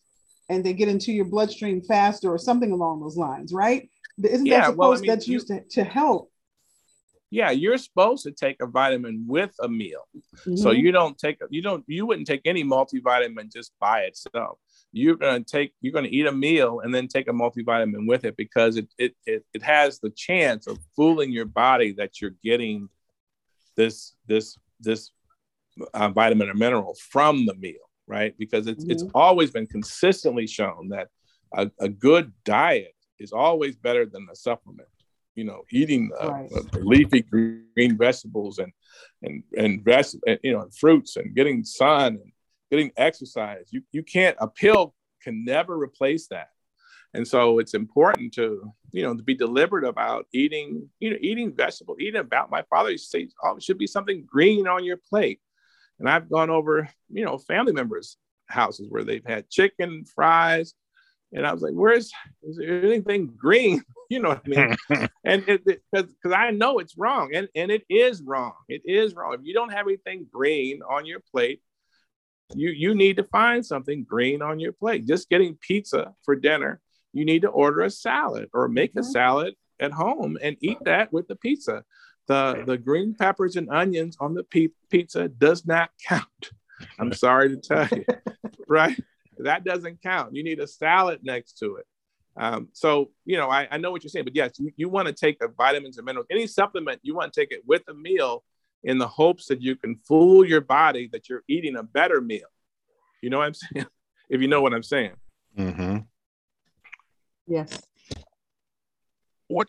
[0.49, 3.89] and they get into your bloodstream faster or something along those lines, right?
[4.23, 6.31] Isn't yeah, that supposed well, I mean, that's you, used to, to help?
[7.31, 10.03] Yeah, you're supposed to take a vitamin with a meal.
[10.41, 10.57] Mm-hmm.
[10.57, 14.59] So you don't take you don't you wouldn't take any multivitamin just by itself.
[14.93, 18.37] You're gonna take you're gonna eat a meal and then take a multivitamin with it
[18.37, 22.91] because it it it, it has the chance of fooling your body that you're getting
[23.77, 25.11] this this this
[25.95, 28.35] uh, vitamin or mineral from the meal, right?
[28.39, 28.93] Because it's, mm-hmm.
[28.93, 31.09] it's always been consistently shown that
[31.55, 34.89] a, a, good diet is always better than a supplement.
[35.35, 36.51] You know, eating uh, right.
[36.55, 38.73] uh, leafy green vegetables and
[39.23, 39.87] and and,
[40.27, 42.33] and you know fruits and getting sun and
[42.71, 43.69] getting exercise.
[43.71, 46.49] You you can't a pill can never replace that.
[47.15, 51.55] And so it's important to, you know, to be deliberate about eating, you know, eating
[51.55, 54.85] vegetables, eating about my father used to say, oh, it should be something green on
[54.85, 55.41] your plate.
[55.99, 60.75] And I've gone over, you know, family members' houses where they've had chicken, fries.
[61.35, 63.83] And I was like, where's is there anything green?
[64.11, 65.09] you know what I mean?
[65.25, 67.35] and because because I know it's wrong.
[67.35, 68.55] And, and it is wrong.
[68.69, 69.35] It is wrong.
[69.35, 71.61] If you don't have anything green on your plate,
[72.55, 75.07] you you need to find something green on your plate.
[75.07, 76.81] Just getting pizza for dinner
[77.13, 79.01] you need to order a salad or make mm-hmm.
[79.01, 81.85] a salad at home and eat that with the pizza.
[82.29, 86.51] The the green peppers and onions on the pe- pizza does not count.
[86.99, 88.05] I'm sorry to tell you,
[88.69, 88.99] right?
[89.39, 90.35] That doesn't count.
[90.35, 91.87] You need a salad next to it.
[92.37, 95.09] Um, so you know, I, I know what you're saying, but yes, you, you want
[95.09, 97.95] to take the vitamins and minerals, any supplement, you want to take it with a
[97.95, 98.45] meal
[98.85, 102.49] in the hopes that you can fool your body that you're eating a better meal.
[103.21, 103.87] You know what I'm saying?
[104.31, 105.13] if you know what I'm saying.
[105.59, 105.99] Mm-hmm.
[107.47, 107.81] Yes.
[109.49, 109.69] What?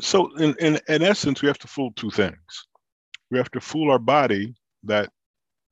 [0.00, 2.36] So, in, in, in essence, we have to fool two things.
[3.30, 5.10] We have to fool our body that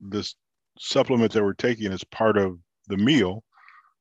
[0.01, 0.35] this
[0.79, 3.43] supplement that we're taking is part of the meal.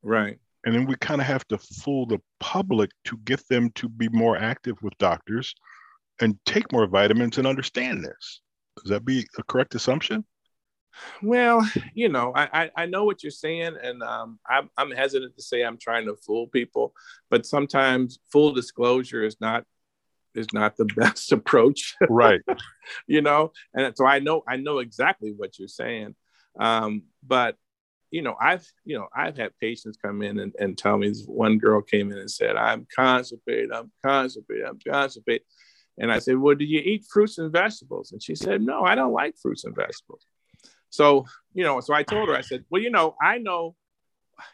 [0.04, 0.38] Right.
[0.66, 4.10] And then we kind of have to fool the public to get them to be
[4.10, 5.54] more active with doctors
[6.22, 8.42] and take more vitamins and understand this.
[8.82, 10.26] Does that be a correct assumption?
[11.22, 15.42] Well, you know, I, I, know what you're saying, and um, I'm, I'm hesitant to
[15.42, 16.94] say I'm trying to fool people,
[17.30, 19.64] but sometimes full disclosure is not
[20.34, 22.42] is not the best approach, right?
[23.08, 26.16] you know, and so I know I know exactly what you're saying,
[26.60, 27.56] um, but
[28.12, 31.10] you know, I've you know I've had patients come in and, and tell me.
[31.10, 33.72] This One girl came in and said, "I'm constipated.
[33.72, 34.66] I'm constipated.
[34.66, 35.46] I'm constipated."
[35.98, 38.12] And I said, Well, do you eat fruits and vegetables?
[38.12, 40.26] And she said, No, I don't like fruits and vegetables.
[40.96, 43.76] So, you know, so I told her, I said, well, you know, I know,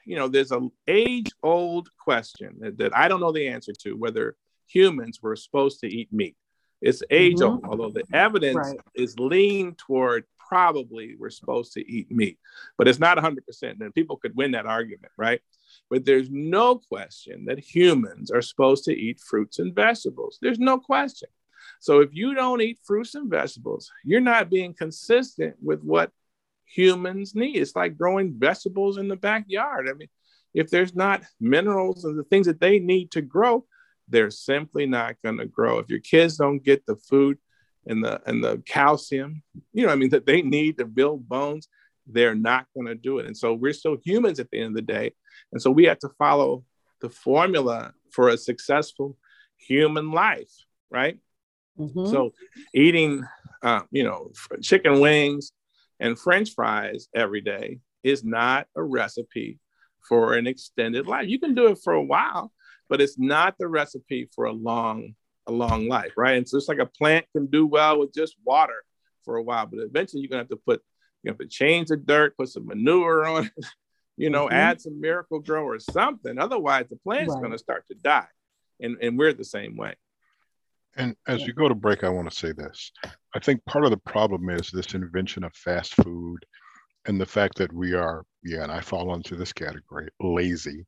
[0.06, 3.94] you know, there's an age old question that, that, I don't know the answer to
[3.94, 4.36] whether
[4.68, 6.36] humans were supposed to eat meat.
[6.82, 7.44] It's age mm-hmm.
[7.44, 8.80] old, although the evidence right.
[8.96, 12.38] is lean toward probably we're supposed to eat meat,
[12.78, 13.38] but it's not 100%.
[13.80, 15.42] And people could win that argument, right?
[15.90, 20.40] But there's no question that humans are supposed to eat fruits and vegetables.
[20.42, 21.30] There's no question.
[21.80, 26.12] So if you don't eat fruits and vegetables, you're not being consistent with what
[26.74, 27.58] humans need.
[27.58, 29.88] It's like growing vegetables in the backyard.
[29.90, 30.10] I mean,
[30.54, 33.66] if there's not minerals and the things that they need to grow,
[34.08, 35.80] they're simply not going to grow.
[35.80, 37.38] If your kids don't get the food
[37.86, 41.68] and the and the calcium, you know, I mean, that they need to build bones,
[42.06, 43.26] they're not going to do it.
[43.26, 45.14] And so we're still humans at the end of the day,
[45.52, 46.64] and so we have to follow
[47.02, 49.18] the formula for a successful
[49.58, 50.52] human life,
[50.90, 51.18] right?
[51.80, 52.08] Mm-hmm.
[52.08, 52.34] So
[52.74, 53.24] eating,
[53.64, 54.32] uh, you know,
[54.62, 55.52] chicken wings
[56.02, 59.60] and french fries every day is not a recipe
[60.08, 61.28] for an extended life.
[61.28, 62.52] You can do it for a while,
[62.90, 65.16] but it's not the recipe for a long
[65.48, 66.38] a long life, right?
[66.38, 68.84] And so it's like a plant can do well with just water
[69.26, 70.82] for a while, but eventually you're gonna have to put
[71.24, 73.66] you have to change the dirt, put some manure on it,
[74.18, 74.56] you know, mm-hmm.
[74.56, 76.40] add some Miracle-Gro or something.
[76.40, 77.42] Otherwise, the plant's right.
[77.42, 78.28] gonna start to die.
[78.80, 79.96] And and we're the same way.
[80.98, 82.92] And as we go to break, I want to say this.
[83.34, 86.40] I think part of the problem is this invention of fast food
[87.06, 90.86] and the fact that we are, yeah, and I fall into this category, lazy.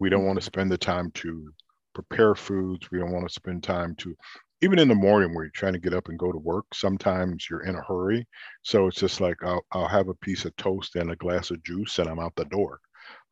[0.00, 0.46] We don't want to mm-hmm.
[0.46, 1.52] spend the time to
[1.94, 2.90] prepare foods.
[2.90, 4.16] We don't want to spend time to,
[4.62, 7.46] even in the morning where you're trying to get up and go to work, sometimes
[7.50, 8.26] you're in a hurry.
[8.62, 11.62] So it's just like, I'll, I'll have a piece of toast and a glass of
[11.62, 12.80] juice and I'm out the door.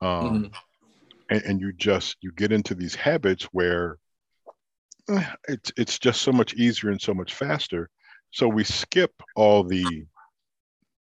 [0.02, 0.54] Um, mm-hmm.
[1.30, 3.96] and, and you just, you get into these habits where
[5.48, 7.88] it's it's just so much easier and so much faster.
[8.30, 10.06] So we skip all the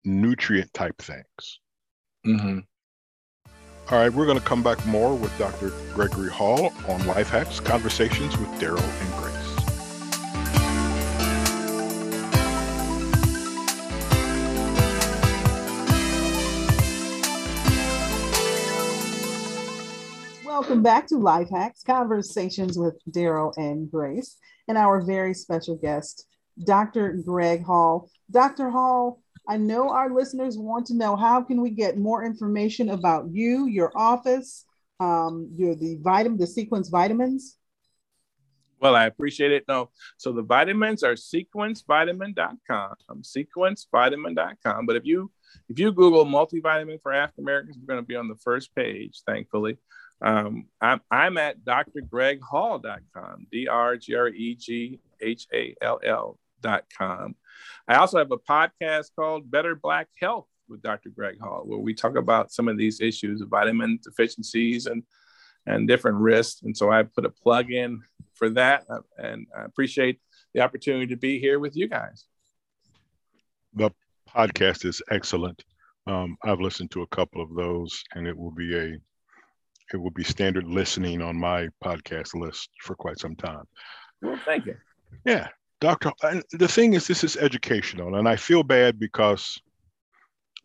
[0.04, 1.60] nutrient type things.
[2.26, 2.60] Mm-hmm.
[3.90, 5.72] All right, we're going to come back more with Dr.
[5.94, 9.17] Gregory Hall on Life Hacks Conversations with Daryl and
[20.68, 24.36] Welcome back to Life Hacks Conversations with Daryl and Grace,
[24.68, 26.26] and our very special guest,
[26.62, 27.22] Dr.
[27.24, 28.10] Greg Hall.
[28.30, 28.68] Dr.
[28.68, 33.30] Hall, I know our listeners want to know how can we get more information about
[33.32, 34.66] you, your office,
[35.00, 37.56] um, your the vitamin, the sequence vitamins.
[38.78, 39.64] Well, I appreciate it.
[39.68, 44.84] No, so the vitamins are sequencevitamin.com, sequencevitamin.com.
[44.84, 45.30] But if you
[45.70, 49.22] if you Google multivitamin for African Americans, we're going to be on the first page,
[49.26, 49.78] thankfully.
[50.20, 57.36] Um, I'm, I'm at drgreghall.com, D R G R E G H A L L.com.
[57.86, 61.10] I also have a podcast called Better Black Health with Dr.
[61.10, 65.02] Greg Hall, where we talk about some of these issues of vitamin deficiencies and
[65.66, 66.62] and different risks.
[66.62, 68.00] And so I put a plug in
[68.34, 70.20] for that, uh, and I appreciate
[70.54, 72.24] the opportunity to be here with you guys.
[73.74, 73.90] The
[74.28, 75.62] podcast is excellent.
[76.06, 78.96] Um, I've listened to a couple of those, and it will be a
[79.92, 83.64] it will be standard listening on my podcast list for quite some time.
[84.22, 84.76] Well, thank you.
[85.24, 85.48] Yeah,
[85.80, 86.12] Doctor.
[86.22, 89.60] And the thing is, this is educational, and I feel bad because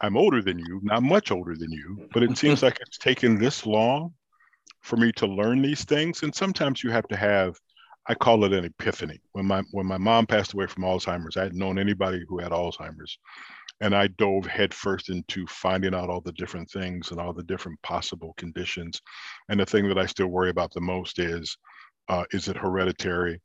[0.01, 3.37] I'm older than you, not much older than you, but it seems like it's taken
[3.37, 4.13] this long
[4.81, 6.23] for me to learn these things.
[6.23, 7.55] And sometimes you have to have,
[8.07, 9.21] I call it an epiphany.
[9.31, 12.51] When my when my mom passed away from Alzheimer's, I hadn't known anybody who had
[12.51, 13.17] Alzheimer's
[13.81, 17.81] and I dove headfirst into finding out all the different things and all the different
[17.81, 19.01] possible conditions.
[19.49, 21.57] And the thing that I still worry about the most is,
[22.07, 23.41] uh, is it hereditary?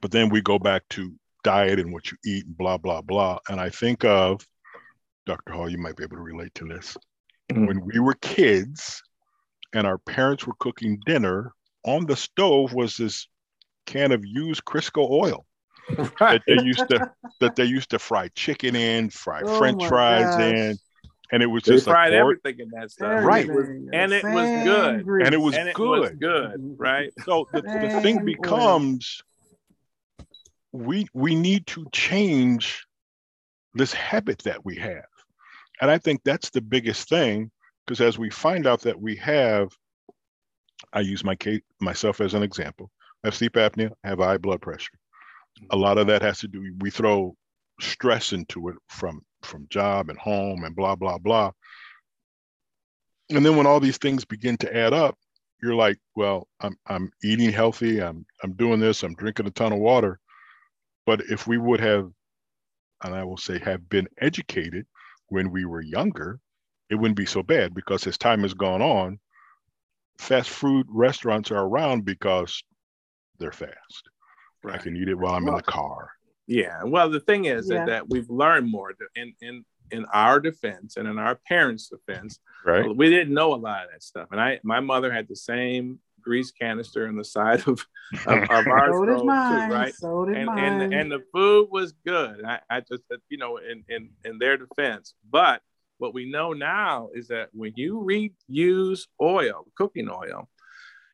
[0.00, 1.14] But then we go back to
[1.44, 3.38] diet and what you eat and blah blah blah.
[3.48, 4.44] And I think of
[5.26, 5.52] Dr.
[5.52, 5.68] Hall.
[5.68, 6.96] You might be able to relate to this.
[7.50, 7.66] Mm-hmm.
[7.66, 9.02] When we were kids,
[9.72, 11.52] and our parents were cooking dinner,
[11.84, 13.28] on the stove was this
[13.86, 15.46] can of used Crisco oil
[15.96, 16.16] right.
[16.20, 20.24] that they used to that they used to fry chicken in, fry oh French fries
[20.24, 20.40] gosh.
[20.40, 20.78] in,
[21.32, 23.48] and it was they just fried like everything in that stuff, right?
[23.48, 27.12] and it was good, and it was and good, it was good, right?
[27.24, 29.22] So the, the thing becomes,
[30.72, 32.86] we we need to change
[33.74, 35.06] this habit that we have,
[35.80, 37.50] and I think that's the biggest thing
[37.86, 39.70] because as we find out that we have,
[40.92, 42.90] I use my case myself as an example.
[43.24, 44.92] I have sleep apnea, I have high blood pressure
[45.70, 47.34] a lot of that has to do we throw
[47.80, 51.50] stress into it from from job and home and blah blah blah.
[53.30, 55.16] And then when all these things begin to add up
[55.62, 59.72] you're like well i'm i'm eating healthy i'm i'm doing this i'm drinking a ton
[59.72, 60.18] of water.
[61.06, 62.10] But if we would have
[63.04, 64.86] and i will say have been educated
[65.28, 66.40] when we were younger
[66.90, 69.18] it wouldn't be so bad because as time has gone on
[70.18, 72.62] fast food restaurants are around because
[73.38, 74.08] they're fast
[74.62, 74.74] Right.
[74.74, 76.10] I can eat it while I'm well, in the car.
[76.46, 76.82] Yeah.
[76.84, 77.78] Well, the thing is yeah.
[77.78, 82.40] that, that we've learned more in, in in our defense and in our parents' defense.
[82.64, 82.94] Right.
[82.94, 84.28] We didn't know a lot of that stuff.
[84.32, 87.86] And I my mother had the same grease canister in the side of,
[88.26, 89.68] of, of our so did mine.
[89.68, 89.94] too, right?
[89.94, 90.80] So did and, mine.
[90.80, 92.44] And, and the food was good.
[92.44, 95.14] I, I just uh, you know in, in in their defense.
[95.30, 95.62] But
[95.98, 100.48] what we know now is that when you reuse oil, cooking oil,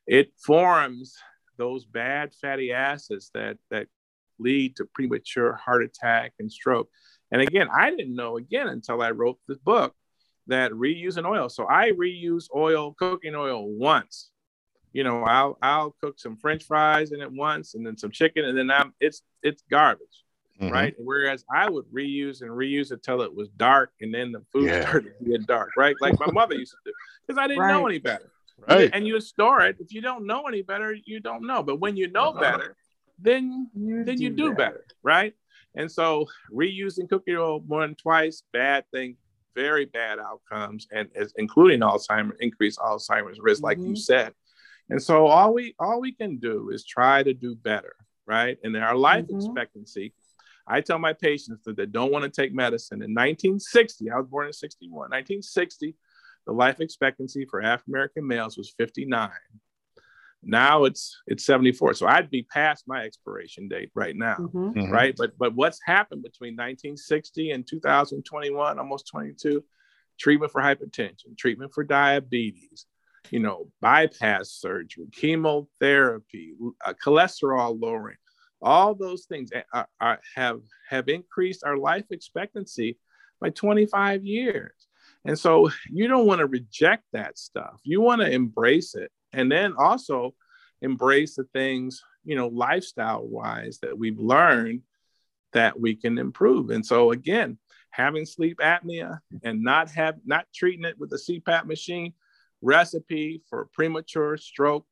[0.07, 1.17] it forms
[1.57, 3.87] those bad fatty acids that that
[4.39, 6.89] lead to premature heart attack and stroke.
[7.31, 9.95] And again, I didn't know again until I wrote this book
[10.47, 11.49] that reusing oil.
[11.49, 14.31] So I reuse oil, cooking oil once.
[14.93, 18.45] You know, I'll I'll cook some French fries in it once, and then some chicken,
[18.45, 20.25] and then I'm it's it's garbage,
[20.61, 20.73] mm-hmm.
[20.73, 20.95] right?
[20.99, 24.67] Whereas I would reuse and reuse it till it was dark, and then the food
[24.67, 24.83] yeah.
[24.83, 25.97] started to get dark, right?
[26.01, 26.93] Like my mother used to do,
[27.27, 27.73] because I didn't right.
[27.73, 28.31] know any better.
[28.69, 28.91] Right.
[28.93, 29.77] And you store it.
[29.81, 31.63] If you don't know any better, you don't know.
[31.63, 32.41] But when you know uh-huh.
[32.41, 32.77] better,
[33.19, 34.57] then you then do you do better.
[34.57, 35.35] better, right?
[35.75, 39.17] And so reusing cookie oil more than twice, bad thing,
[39.55, 43.65] very bad outcomes, and including Alzheimer's, increased Alzheimer's risk, mm-hmm.
[43.65, 43.95] like you mm-hmm.
[43.95, 44.33] said.
[44.91, 47.95] And so all we all we can do is try to do better,
[48.27, 48.59] right?
[48.63, 49.37] And our life mm-hmm.
[49.37, 50.13] expectancy,
[50.67, 52.97] I tell my patients that they don't want to take medicine.
[52.97, 54.93] In 1960, I was born in 61.
[54.93, 55.95] 1960,
[56.47, 59.31] the life expectancy for African American males was 59.
[60.43, 61.95] Now it's it's 74.
[61.95, 64.71] So I'd be past my expiration date right now, mm-hmm.
[64.71, 64.93] Mm-hmm.
[64.93, 65.15] right?
[65.17, 69.65] But but what's happened between 1960 and 2021, almost 22?
[70.19, 72.87] Treatment for hypertension, treatment for diabetes,
[73.31, 78.17] you know, bypass surgery, chemotherapy, uh, cholesterol lowering,
[78.65, 82.99] all those things are, are, have have increased our life expectancy
[83.41, 84.73] by 25 years.
[85.25, 87.81] And so you don't want to reject that stuff.
[87.83, 89.11] You want to embrace it.
[89.33, 90.35] And then also
[90.83, 94.83] embrace the things, you know, lifestyle wise that we've learned
[95.53, 96.71] that we can improve.
[96.71, 97.59] And so again,
[97.91, 102.13] having sleep apnea and not have not treating it with a CPAP machine,
[102.61, 104.87] recipe for premature stroke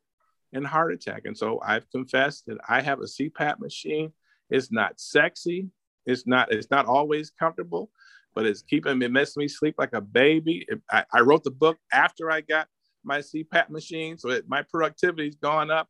[0.53, 1.23] and heart attack.
[1.25, 4.13] And so I've confessed that I have a CPAP machine.
[4.51, 5.69] It's not sexy.
[6.07, 7.91] It's not, it's not always comfortable,
[8.35, 10.67] but it's keeping me, making me sleep like a baby.
[10.91, 12.69] I, I wrote the book after I got
[13.05, 14.19] my CPAP machine.
[14.19, 15.89] So it, my productivity's gone up.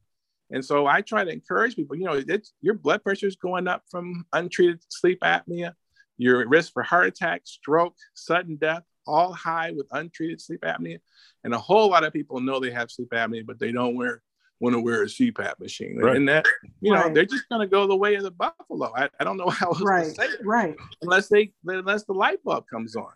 [0.50, 2.20] And so I try to encourage people, you know,
[2.60, 5.72] your blood pressure is going up from untreated sleep apnea.
[6.18, 10.98] Your risk for heart attack, stroke, sudden death, all high with untreated sleep apnea.
[11.42, 14.22] And a whole lot of people know they have sleep apnea, but they don't wear
[14.62, 15.98] want to wear a CPAP machine.
[15.98, 16.16] Right.
[16.16, 16.46] And that,
[16.80, 18.92] you know, they're just going to go the way of the buffalo.
[18.96, 20.04] I, I don't know how else right.
[20.04, 20.40] to say it.
[20.44, 20.76] Right.
[21.02, 23.10] Unless they, unless the light bulb comes on.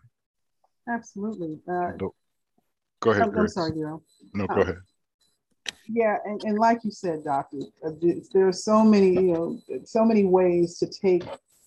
[0.89, 1.61] Absolutely.
[1.69, 1.93] Uh,
[3.01, 3.23] go ahead.
[3.23, 4.03] I'm, I'm sorry, Daryl.
[4.35, 4.77] No, go um, ahead.
[5.89, 7.91] Yeah, and, and like you said, doctor, uh,
[8.33, 11.25] there are so many, you know, so many ways to take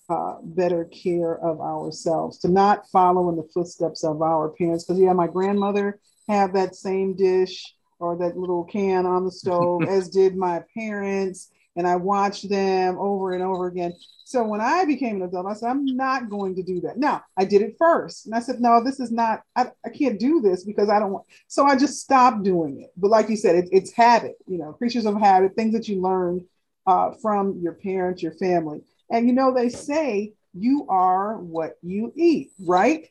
[0.09, 4.83] uh, better care of ourselves, to not follow in the footsteps of our parents.
[4.83, 7.63] Because yeah, my grandmother had that same dish
[7.99, 11.51] or that little can on the stove, as did my parents.
[11.75, 13.93] And I watched them over and over again.
[14.25, 16.97] So when I became an adult, I said, I'm not going to do that.
[16.97, 18.25] Now, I did it first.
[18.25, 21.11] And I said, no, this is not, I, I can't do this because I don't
[21.11, 21.25] want.
[21.47, 22.91] So I just stopped doing it.
[22.97, 26.01] But like you said, it, it's habit, you know, creatures of habit, things that you
[26.01, 26.45] learn
[26.85, 28.81] uh, from your parents, your family.
[29.11, 33.07] And you know, they say you are what you eat, right?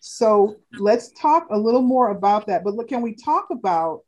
[0.00, 2.64] So let's talk a little more about that.
[2.64, 4.02] But look, can we talk about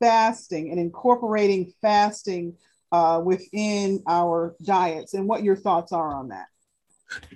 [0.00, 2.56] fasting and incorporating fasting
[2.92, 6.46] uh, within our diets and what your thoughts are on that.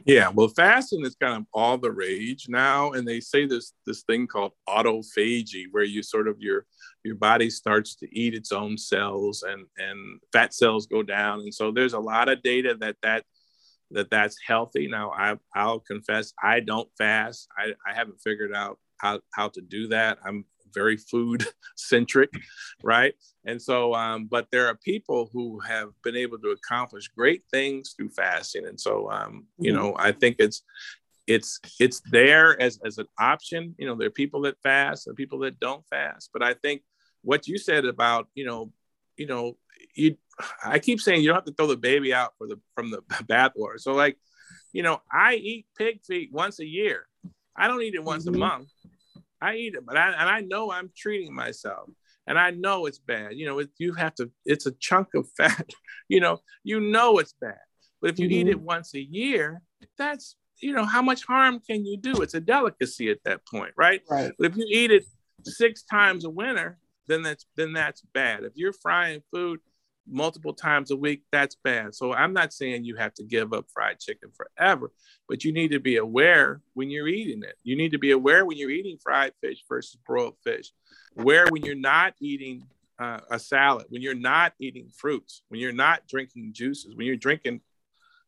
[0.04, 4.02] Yeah, well, fasting is kind of all the rage now, and they say this this
[4.02, 6.66] thing called autophagy, where you sort of your
[7.04, 11.54] your body starts to eat its own cells, and and fat cells go down, and
[11.54, 13.24] so there's a lot of data that that
[13.92, 14.88] that that's healthy.
[14.88, 17.48] Now, I I'll confess I don't fast.
[17.56, 20.18] I I haven't figured out how how to do that.
[20.24, 20.44] I'm
[20.74, 21.46] very food
[21.76, 22.30] centric,
[22.82, 23.14] right?
[23.44, 27.94] And so, um, but there are people who have been able to accomplish great things
[27.96, 28.66] through fasting.
[28.66, 29.82] And so, um, you mm-hmm.
[29.82, 30.62] know, I think it's
[31.26, 33.74] it's it's there as as an option.
[33.78, 36.30] You know, there are people that fast, and people that don't fast.
[36.32, 36.82] But I think
[37.22, 38.72] what you said about you know,
[39.16, 39.56] you know,
[39.94, 40.16] you
[40.64, 43.02] I keep saying you don't have to throw the baby out for the from the
[43.24, 43.78] bathwater.
[43.78, 44.18] So like,
[44.72, 47.06] you know, I eat pig feet once a year.
[47.56, 48.36] I don't eat it once mm-hmm.
[48.36, 48.68] a month.
[49.42, 51.90] I eat it, but I and I know I'm treating myself,
[52.26, 53.34] and I know it's bad.
[53.34, 54.30] You know, it, you have to.
[54.44, 55.68] It's a chunk of fat.
[56.08, 57.58] you know, you know it's bad.
[58.00, 58.48] But if you mm-hmm.
[58.48, 59.62] eat it once a year,
[59.98, 62.22] that's you know how much harm can you do?
[62.22, 64.00] It's a delicacy at that point, right?
[64.08, 64.32] Right.
[64.38, 65.04] But if you eat it
[65.44, 66.78] six times a winter,
[67.08, 68.44] then that's then that's bad.
[68.44, 69.60] If you're frying food
[70.06, 71.94] multiple times a week, that's bad.
[71.94, 74.92] So I'm not saying you have to give up fried chicken forever,
[75.28, 77.56] but you need to be aware when you're eating it.
[77.62, 80.72] You need to be aware when you're eating fried fish versus broiled fish,
[81.14, 82.64] where when you're not eating
[82.98, 87.16] uh, a salad, when you're not eating fruits, when you're not drinking juices, when you're
[87.16, 87.60] drinking,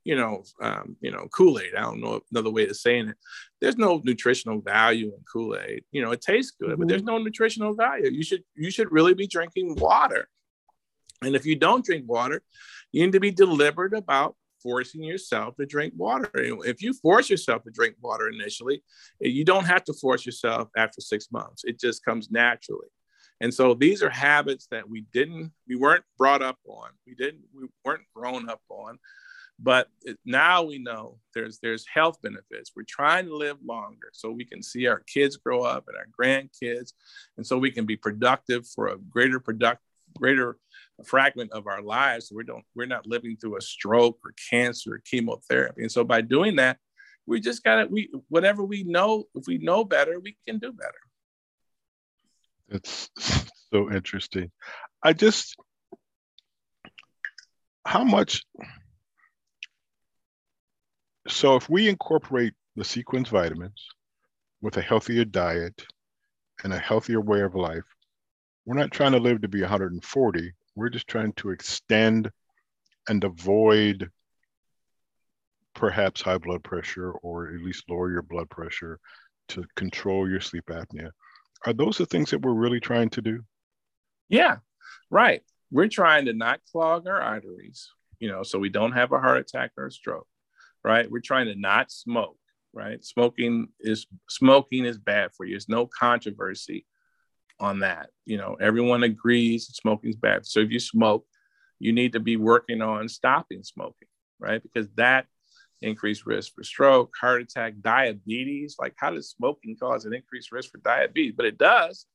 [0.04, 1.74] you know, um, you know, Kool-Aid.
[1.74, 3.16] I don't know another way of saying it.
[3.60, 5.84] There's no nutritional value in Kool-Aid.
[5.92, 6.80] You know, it tastes good, mm-hmm.
[6.80, 8.10] but there's no nutritional value.
[8.10, 10.28] You should you should really be drinking water
[11.22, 12.42] and if you don't drink water,
[12.92, 16.30] you need to be deliberate about forcing yourself to drink water.
[16.34, 18.82] If you force yourself to drink water initially,
[19.20, 21.64] you don't have to force yourself after six months.
[21.64, 22.88] It just comes naturally.
[23.40, 27.42] And so these are habits that we didn't, we weren't brought up on, we didn't,
[27.54, 28.98] we weren't grown up on.
[29.58, 29.88] But
[30.24, 32.72] now we know there's there's health benefits.
[32.74, 36.08] We're trying to live longer so we can see our kids grow up and our
[36.18, 36.92] grandkids,
[37.36, 39.80] and so we can be productive for a greater product,
[40.18, 40.58] greater
[41.02, 42.30] fragment of our lives.
[42.32, 45.82] We don't, we're not living through a stroke or cancer or chemotherapy.
[45.82, 46.78] And so by doing that,
[47.26, 50.72] we just got to, we, whatever we know, if we know better, we can do
[50.72, 50.92] better.
[52.68, 53.10] It's
[53.72, 54.50] so interesting.
[55.02, 55.56] I just,
[57.86, 58.44] how much,
[61.26, 63.86] so if we incorporate the sequence vitamins
[64.60, 65.86] with a healthier diet
[66.62, 67.84] and a healthier way of life,
[68.64, 72.30] we're not trying to live to be 140 we're just trying to extend
[73.08, 74.10] and avoid
[75.74, 78.98] perhaps high blood pressure or at least lower your blood pressure
[79.48, 81.10] to control your sleep apnea.
[81.66, 83.42] Are those the things that we're really trying to do?
[84.28, 84.56] Yeah,
[85.10, 85.42] right.
[85.70, 89.38] We're trying to not clog our arteries, you know, so we don't have a heart
[89.38, 90.28] attack or a stroke,
[90.84, 91.10] right?
[91.10, 92.38] We're trying to not smoke,
[92.72, 93.04] right?
[93.04, 95.54] Smoking is smoking is bad for you.
[95.54, 96.86] There's no controversy
[97.60, 98.10] on that.
[98.24, 100.46] You know, everyone agrees smoking is bad.
[100.46, 101.26] So if you smoke,
[101.78, 104.08] you need to be working on stopping smoking,
[104.40, 104.62] right?
[104.62, 105.26] Because that
[105.82, 108.76] increased risk for stroke, heart attack, diabetes.
[108.78, 111.34] Like, how does smoking cause an increased risk for diabetes?
[111.36, 112.06] But it does.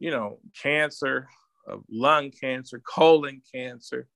[0.00, 1.28] you know, cancer,
[1.68, 4.08] of lung cancer, colon cancer,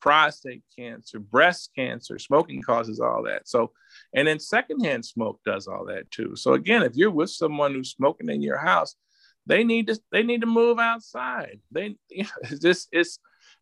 [0.00, 2.18] prostate cancer, breast cancer.
[2.18, 3.46] Smoking causes all that.
[3.46, 3.72] So,
[4.14, 6.34] and then secondhand smoke does all that too.
[6.36, 8.96] So again, if you're with someone who's smoking in your house,
[9.46, 11.60] they need to they need to move outside.
[11.70, 12.88] They you know, it's just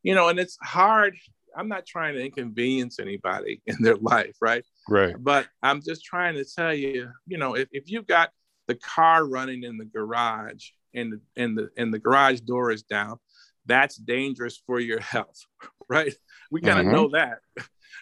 [0.03, 1.17] you know, and it's hard.
[1.57, 4.65] I'm not trying to inconvenience anybody in their life, right?
[4.89, 5.15] Right.
[5.19, 8.31] But I'm just trying to tell you, you know, if, if you've got
[8.67, 12.83] the car running in the garage and the and the and the garage door is
[12.83, 13.19] down,
[13.67, 15.45] that's dangerous for your health,
[15.89, 16.15] right?
[16.51, 16.93] We gotta mm-hmm.
[16.93, 17.39] know that.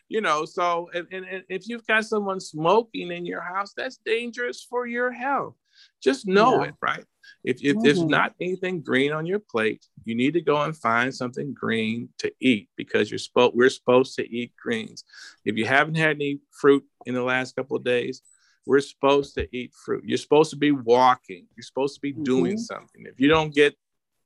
[0.08, 3.98] You know, so and, and, and if you've got someone smoking in your house, that's
[4.04, 5.54] dangerous for your health.
[6.02, 6.68] Just know yeah.
[6.68, 7.04] it, right?
[7.44, 7.82] If, if mm-hmm.
[7.82, 12.08] there's not anything green on your plate, you need to go and find something green
[12.18, 15.04] to eat because you're supposed we're supposed to eat greens.
[15.44, 18.22] If you haven't had any fruit in the last couple of days,
[18.64, 20.04] we're supposed to eat fruit.
[20.06, 21.46] You're supposed to be walking.
[21.56, 22.22] You're supposed to be mm-hmm.
[22.22, 23.06] doing something.
[23.06, 23.74] If you don't get,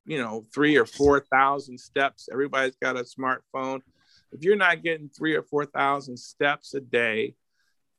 [0.04, 3.80] you know, three or four thousand steps, everybody's got a smartphone.
[4.32, 7.34] If you're not getting three or four thousand steps a day,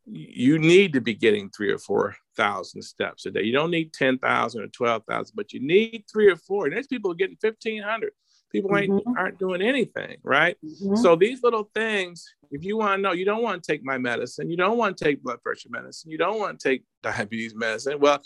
[0.09, 3.43] you need to be getting three or four thousand steps a day.
[3.43, 6.65] You don't need ten thousand or twelve thousand, but you need three or four.
[6.65, 8.11] And there's people getting fifteen hundred.
[8.49, 9.17] People ain't mm-hmm.
[9.17, 10.55] aren't doing anything, right?
[10.63, 10.95] Mm-hmm.
[10.95, 13.97] So these little things, if you want to know, you don't want to take my
[13.97, 17.53] medicine, you don't want to take blood pressure medicine, you don't want to take diabetes
[17.53, 17.99] medicine.
[17.99, 18.21] Well,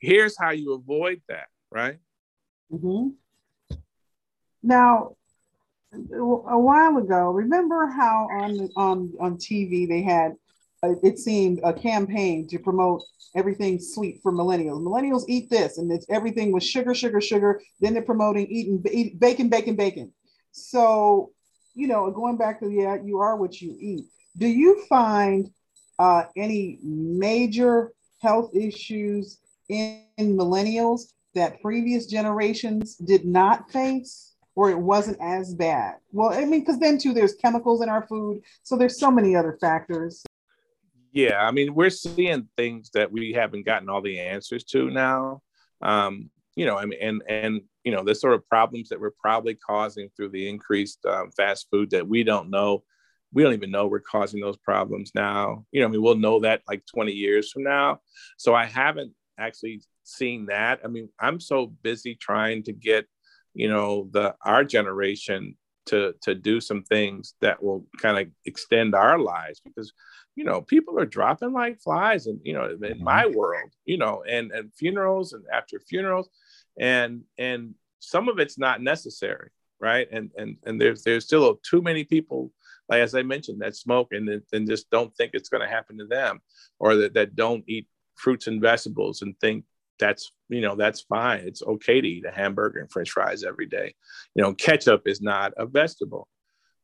[0.00, 1.98] here's how you avoid that, right?
[2.72, 3.08] Mm-hmm.
[4.62, 5.16] Now,
[5.92, 10.36] a while ago, remember how on on on TV they had
[11.02, 13.02] it seemed a campaign to promote
[13.34, 14.82] everything sweet for millennials.
[14.82, 17.60] Millennials eat this, and it's everything was sugar, sugar, sugar.
[17.80, 20.12] Then they're promoting eating eat, bacon, bacon, bacon.
[20.52, 21.32] So,
[21.74, 24.06] you know, going back to yeah, you are what you eat.
[24.36, 25.50] Do you find
[25.98, 34.26] uh, any major health issues in, in millennials that previous generations did not face?
[34.56, 35.96] or it wasn't as bad.
[36.10, 39.36] Well, I mean, because then too, there's chemicals in our food, so there's so many
[39.36, 40.24] other factors.
[41.16, 45.40] Yeah, I mean, we're seeing things that we haven't gotten all the answers to now.
[45.80, 49.12] Um, you know, I mean, and and you know, the sort of problems that we're
[49.18, 52.84] probably causing through the increased um, fast food that we don't know.
[53.32, 55.64] We don't even know we're causing those problems now.
[55.72, 58.00] You know, I mean, we'll know that like 20 years from now.
[58.36, 60.80] So I haven't actually seen that.
[60.84, 63.06] I mean, I'm so busy trying to get,
[63.54, 65.56] you know, the our generation
[65.86, 69.94] to to do some things that will kind of extend our lives because
[70.36, 73.02] you know, people are dropping like flies and, you know, in mm-hmm.
[73.02, 76.28] my world, you know, and, and funerals and after funerals
[76.78, 79.50] and, and some of it's not necessary.
[79.80, 80.08] Right.
[80.10, 82.52] And, and, and there's, there's still too many people,
[82.88, 85.98] like, as I mentioned, that smoke and then just don't think it's going to happen
[85.98, 86.40] to them
[86.78, 89.64] or that, that don't eat fruits and vegetables and think
[89.98, 93.66] that's you know that's fine it's okay to eat a hamburger and french fries every
[93.66, 93.94] day
[94.34, 96.28] you know ketchup is not a vegetable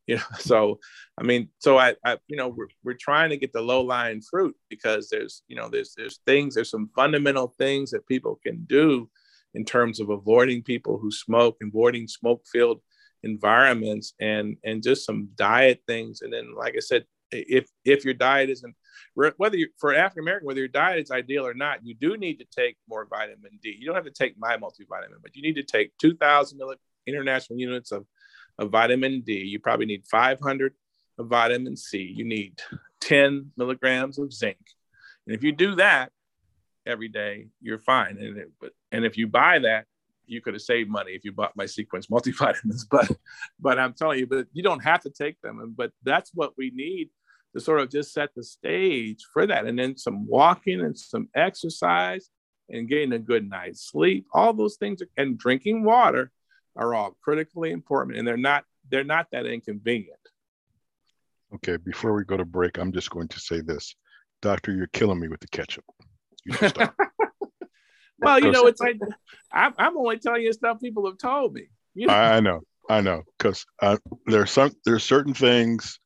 [0.08, 0.80] you know so
[1.18, 4.20] i mean so I, I you know we're, we're trying to get the low lying
[4.20, 8.64] fruit because there's you know there's there's things there's some fundamental things that people can
[8.64, 9.08] do
[9.54, 12.80] in terms of avoiding people who smoke avoiding smoke filled
[13.22, 18.14] environments and and just some diet things and then like i said if if your
[18.14, 18.74] diet isn't
[19.14, 22.38] whether you for African American, whether your diet is ideal or not, you do need
[22.38, 23.76] to take more vitamin D.
[23.78, 26.60] You don't have to take my multivitamin, but you need to take 2,000
[27.06, 28.06] international units of
[28.58, 29.34] of vitamin D.
[29.34, 30.74] You probably need 500
[31.18, 31.98] of vitamin C.
[32.02, 32.60] You need
[33.00, 34.58] 10 milligrams of zinc.
[35.26, 36.10] And if you do that
[36.86, 38.18] every day, you're fine.
[38.18, 38.50] And, it,
[38.90, 39.86] and if you buy that,
[40.26, 42.82] you could have saved money if you bought my sequence multivitamins.
[42.90, 43.10] But
[43.60, 45.74] but I'm telling you, but you don't have to take them.
[45.76, 47.10] But that's what we need
[47.54, 49.66] to sort of just set the stage for that.
[49.66, 52.30] And then some walking and some exercise
[52.70, 54.26] and getting a good night's sleep.
[54.32, 56.30] All those things and drinking water
[56.76, 60.18] are all critically important and they're not they're not that inconvenient.
[61.54, 63.94] Okay, before we go to break, I'm just going to say this.
[64.40, 65.84] Doctor, you're killing me with the ketchup.
[66.44, 66.54] You
[68.18, 68.98] well, you know, it's like
[69.52, 71.68] I'm, I'm only telling you stuff people have told me.
[71.94, 72.14] You know?
[72.14, 76.00] I know, I know, because uh, there's some there's certain things.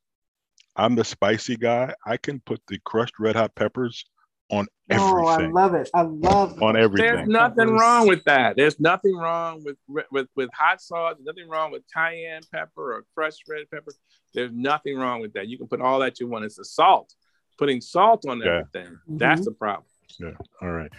[0.75, 1.95] I'm the spicy guy.
[2.05, 4.05] I can put the crushed red hot peppers
[4.49, 5.17] on everything.
[5.17, 5.89] Oh, I love it.
[5.93, 7.15] I love on everything.
[7.15, 8.55] There's nothing wrong with that.
[8.55, 9.77] There's nothing wrong with
[10.11, 11.15] with with hot sauce.
[11.17, 13.91] There's nothing wrong with cayenne pepper or crushed red pepper.
[14.33, 15.47] There's nothing wrong with that.
[15.47, 16.45] You can put all that you want.
[16.45, 17.13] It's the salt.
[17.57, 18.45] Putting salt on yeah.
[18.45, 18.93] everything.
[18.93, 19.17] Mm-hmm.
[19.17, 19.85] That's the problem.
[20.19, 20.31] Yeah.
[20.61, 20.91] All right.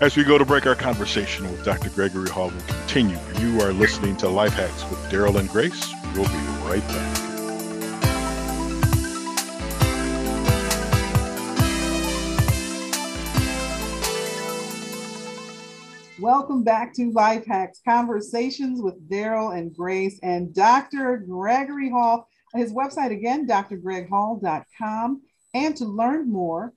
[0.00, 1.90] As we go to break our conversation with Dr.
[1.90, 3.18] Gregory Hall will continue.
[3.38, 5.92] You are listening to Life Hacks with Daryl and Grace.
[6.14, 7.19] We'll be right back.
[16.20, 21.16] Welcome back to Life Hacks Conversations with Daryl and Grace and Dr.
[21.16, 22.28] Gregory Hall.
[22.52, 25.22] His website again, drgreghall.com.
[25.54, 26.74] And to learn more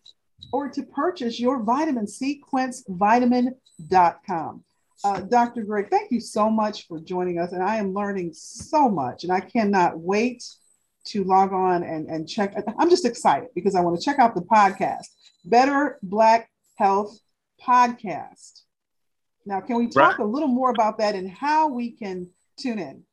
[0.54, 4.64] or to purchase your vitamin sequence vitamin.com.
[5.04, 5.64] Uh, Dr.
[5.64, 7.52] Greg, thank you so much for joining us.
[7.52, 10.41] And I am learning so much, and I cannot wait
[11.08, 12.56] to log on and, and check.
[12.80, 15.08] I'm just excited because I want to check out the podcast,
[15.44, 17.20] Better Black Health
[17.62, 18.62] Podcast.
[19.46, 20.26] Now, can we talk right.
[20.26, 23.04] a little more about that and how we can tune in?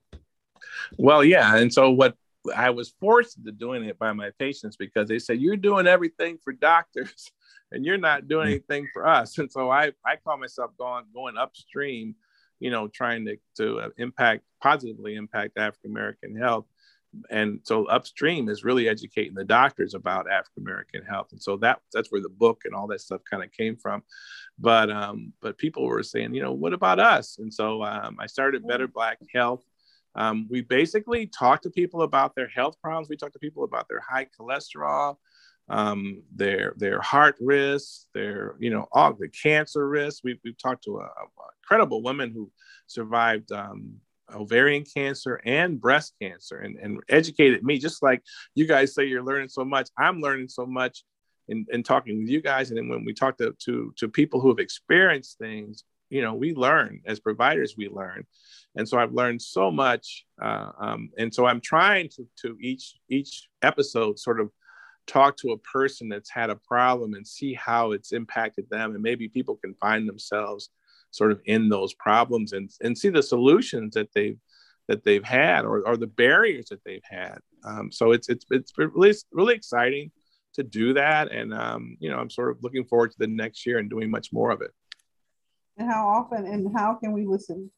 [0.96, 1.56] Well, yeah.
[1.56, 2.16] And so, what
[2.54, 6.38] I was forced into doing it by my patients because they said, You're doing everything
[6.42, 7.30] for doctors
[7.72, 8.50] and you're not doing mm.
[8.52, 9.38] anything for us.
[9.38, 12.14] And so, I, I call myself going, going upstream,
[12.60, 16.66] you know, trying to, to uh, impact, positively impact African American health
[17.30, 21.80] and so upstream is really educating the doctors about African American health, and so that
[21.92, 24.02] that's where the book and all that stuff kind of came from.
[24.60, 27.38] But um, but people were saying, you know, what about us?
[27.38, 29.64] And so um, I started Better Black Health.
[30.14, 33.08] Um, we basically talk to people about their health problems.
[33.08, 35.16] We talk to people about their high cholesterol,
[35.68, 40.20] um, their their heart risks, their you know all the cancer risks.
[40.22, 41.26] We've, we've talked to a, a
[41.62, 42.50] incredible woman who
[42.86, 43.94] survived um,
[44.34, 48.22] ovarian cancer and breast cancer and, and educated me just like
[48.54, 51.02] you guys say you're learning so much i'm learning so much
[51.50, 52.70] in, in talking with you guys.
[52.70, 56.34] And then when we talk to, to to people who have experienced things you know
[56.34, 57.00] we learn.
[57.06, 58.26] As providers we learn.
[58.76, 62.94] And so i've learned so much uh, um, and so i'm trying to to each
[63.08, 64.50] each episode sort of
[65.10, 68.94] talk to a person that's had a problem and see how it's impacted them.
[68.94, 70.70] And maybe people can find themselves
[71.10, 74.38] sort of in those problems and, and see the solutions that they've
[74.88, 77.38] that they've had or, or the barriers that they've had.
[77.64, 80.10] Um, so it's it's it's really really exciting
[80.54, 83.66] to do that, and um, you know I'm sort of looking forward to the next
[83.66, 84.72] year and doing much more of it.
[85.76, 87.70] And how often and how can we listen?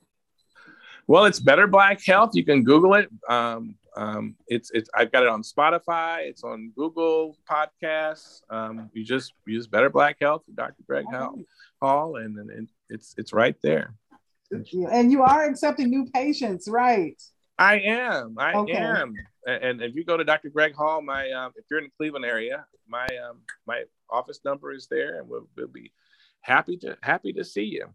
[1.07, 2.31] Well, it's Better Black Health.
[2.35, 3.09] You can Google it.
[3.29, 6.21] Um, um, it's it's I've got it on Spotify.
[6.21, 8.41] It's on Google Podcasts.
[8.51, 10.83] Um, you just use Better Black Health, Dr.
[10.87, 11.39] Greg Hall,
[11.81, 13.95] Hall, and, and it's it's right there.
[14.51, 17.21] And you are accepting new patients, right?
[17.59, 18.37] I am.
[18.39, 18.73] I okay.
[18.73, 19.15] am.
[19.47, 20.51] And if you go to Dr.
[20.51, 24.73] Greg Hall, my um, if you're in the Cleveland area, my um, my office number
[24.73, 25.93] is there, and we'll, we'll be
[26.43, 27.89] happy to happy to see you.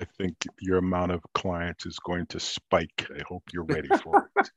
[0.00, 3.06] I think your amount of clients is going to spike.
[3.10, 4.50] I hope you're ready for it.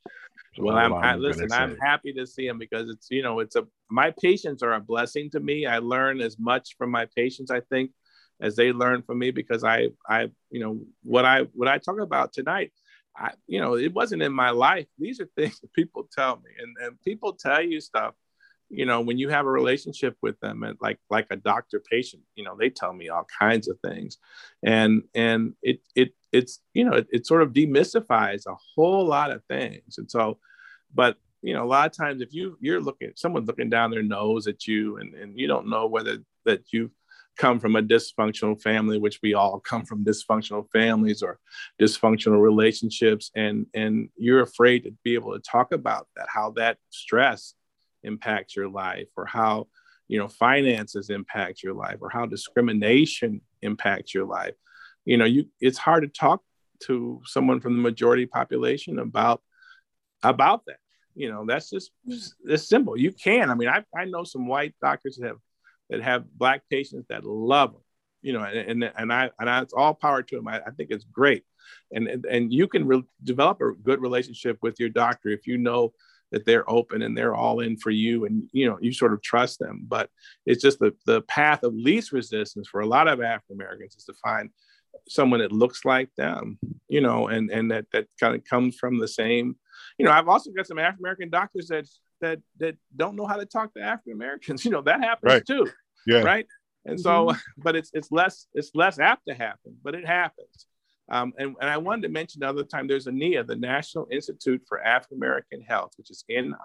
[0.58, 1.52] well, I'm, I, listen.
[1.52, 4.80] I'm happy to see them because it's you know it's a my patients are a
[4.80, 5.66] blessing to me.
[5.66, 7.52] I learn as much from my patients.
[7.52, 7.92] I think
[8.40, 12.00] as they learn from me because I I you know what I what I talk
[12.00, 12.72] about tonight.
[13.18, 14.88] I you know it wasn't in my life.
[14.98, 18.14] These are things that people tell me, and and people tell you stuff
[18.70, 22.22] you know when you have a relationship with them and like like a doctor patient
[22.36, 24.18] you know they tell me all kinds of things.
[24.64, 29.32] And and it it it's you know it, it sort of demystifies a whole lot
[29.32, 29.98] of things.
[29.98, 30.40] And so
[30.94, 34.04] but you know a lot of times if you you're looking someone's looking down their
[34.04, 36.92] nose at you and and you don't know whether that you've
[37.38, 41.40] come from a dysfunctional family which we all come from dysfunctional families or
[41.80, 43.32] dysfunctional relationships.
[43.36, 47.54] And and you're afraid to be able to talk about that how that stress
[48.04, 49.68] impacts your life or how
[50.08, 54.56] you know finances impact your life or how discrimination impacts your life.
[55.06, 56.42] You know you it's hard to talk
[56.80, 59.42] to someone from the majority population about
[60.24, 60.78] about that.
[61.16, 62.20] You know that's just mm.
[62.46, 62.98] it's simple.
[62.98, 63.50] You can.
[63.50, 65.38] I mean i, I know some white doctors that have
[65.90, 67.82] that have black patients that love them
[68.22, 70.72] you know and and, and i and I, it's all power to them I, I
[70.72, 71.44] think it's great.
[71.92, 75.94] And and you can re- develop a good relationship with your doctor if you know
[76.32, 79.22] that they're open and they're all in for you and you know you sort of
[79.22, 79.86] trust them.
[79.88, 80.10] But
[80.46, 84.06] it's just the, the path of least resistance for a lot of african americans is
[84.06, 84.50] to find
[85.08, 86.58] someone that looks like them
[86.90, 89.56] you know and and that that kind of comes from the same
[89.98, 91.88] you know i've also got some african american doctors that
[92.22, 95.46] that that don't know how to talk to african americans you know that happens right.
[95.46, 95.68] too
[96.06, 96.48] yeah right
[96.86, 97.38] and so mm-hmm.
[97.64, 100.68] but it's it's less it's less apt to happen but it happens
[101.10, 104.08] um, and, and, I wanted to mention the other time there's a NIA, the National
[104.12, 106.60] Institute for African American Health, which is NIAAH.org.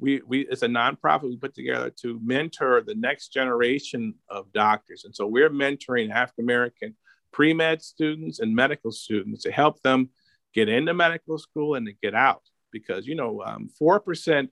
[0.00, 5.04] We, we, it's a nonprofit we put together to mentor the next generation of doctors.
[5.04, 6.96] And so we're mentoring African American
[7.32, 10.10] pre med students and medical students to help them
[10.54, 12.42] get into medical school and to get out
[12.72, 14.50] because you know um, four um, percent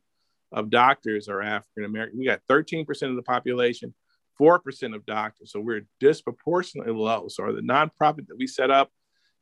[0.52, 2.18] of doctors are African American.
[2.18, 3.94] We got thirteen percent of the population,
[4.36, 7.28] four percent of doctors, so we're disproportionately low.
[7.28, 8.90] So the nonprofit that we set up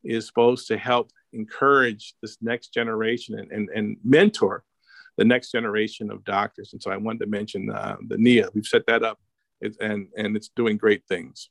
[0.04, 4.64] is supposed to help encourage this next generation and, and, and mentor
[5.16, 6.72] the next generation of doctors.
[6.72, 8.48] And so I wanted to mention uh, the NIA.
[8.54, 9.18] We've set that up,
[9.60, 11.50] and and it's doing great things.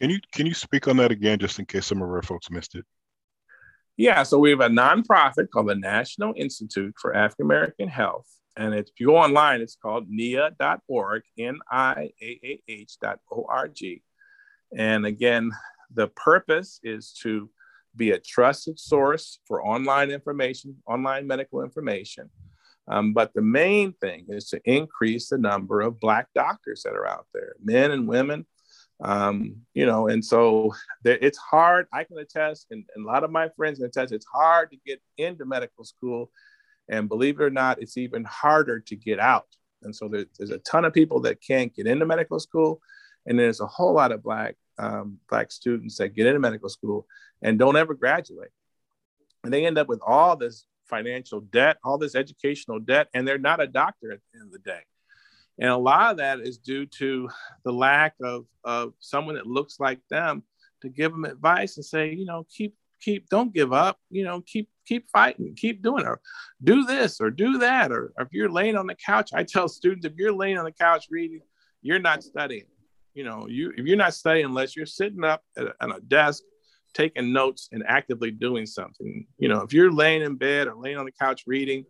[0.00, 2.50] Can you can you speak on that again, just in case some of our folks
[2.50, 2.84] missed it?
[3.96, 8.26] Yeah, so we have a nonprofit called the National Institute for African American Health,
[8.56, 11.62] and if you go online, it's called NIAH.org, N-I-A-A-H.org.
[14.76, 15.52] And again,
[15.92, 17.50] the purpose is to
[17.94, 22.30] be a trusted source for online information, online medical information.
[22.88, 27.06] Um, but the main thing is to increase the number of Black doctors that are
[27.06, 28.44] out there, men and women.
[29.02, 30.72] Um, you know, and so
[31.02, 31.86] there, it's hard.
[31.92, 34.76] I can attest, and, and, a lot of my friends can attest, it's hard to
[34.86, 36.30] get into medical school.
[36.88, 39.48] And believe it or not, it's even harder to get out.
[39.82, 42.80] And so there, there's a ton of people that can't get into medical school.
[43.26, 47.06] And there's a whole lot of Black um, Black students that get into medical school
[47.42, 48.50] and don't ever graduate.
[49.44, 53.38] And they end up with all this financial debt, all this educational debt, and they're
[53.38, 54.80] not a doctor at the end of the day.
[55.62, 57.28] And a lot of that is due to
[57.64, 60.42] the lack of, of someone that looks like them
[60.80, 64.40] to give them advice and say, you know, keep, keep, don't give up, you know,
[64.40, 66.18] keep, keep fighting, keep doing it,
[66.64, 67.92] do this or do that.
[67.92, 70.64] Or, or if you're laying on the couch, I tell students, if you're laying on
[70.64, 71.42] the couch reading,
[71.80, 72.66] you're not studying.
[73.14, 76.00] You know, you if you're not studying unless you're sitting up at a, at a
[76.00, 76.42] desk
[76.92, 79.28] taking notes and actively doing something.
[79.38, 81.84] You know, if you're laying in bed or laying on the couch reading,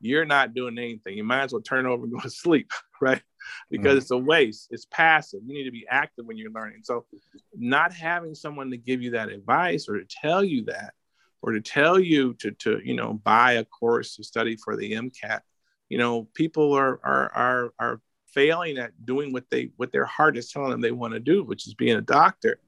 [0.00, 1.16] you're not doing anything.
[1.16, 2.70] You might as well turn over and go to sleep,
[3.00, 3.22] right?
[3.70, 4.68] Because mm it's a waste.
[4.70, 5.40] It's passive.
[5.46, 6.80] You need to be active when you're learning.
[6.82, 7.06] So,
[7.54, 10.94] not having someone to give you that advice or to tell you that,
[11.40, 14.92] or to tell you to to you know buy a course to study for the
[14.92, 15.40] MCAT,
[15.88, 20.36] you know, people are are are are failing at doing what they what their heart
[20.36, 22.60] is telling them they want to do, which is being a doctor.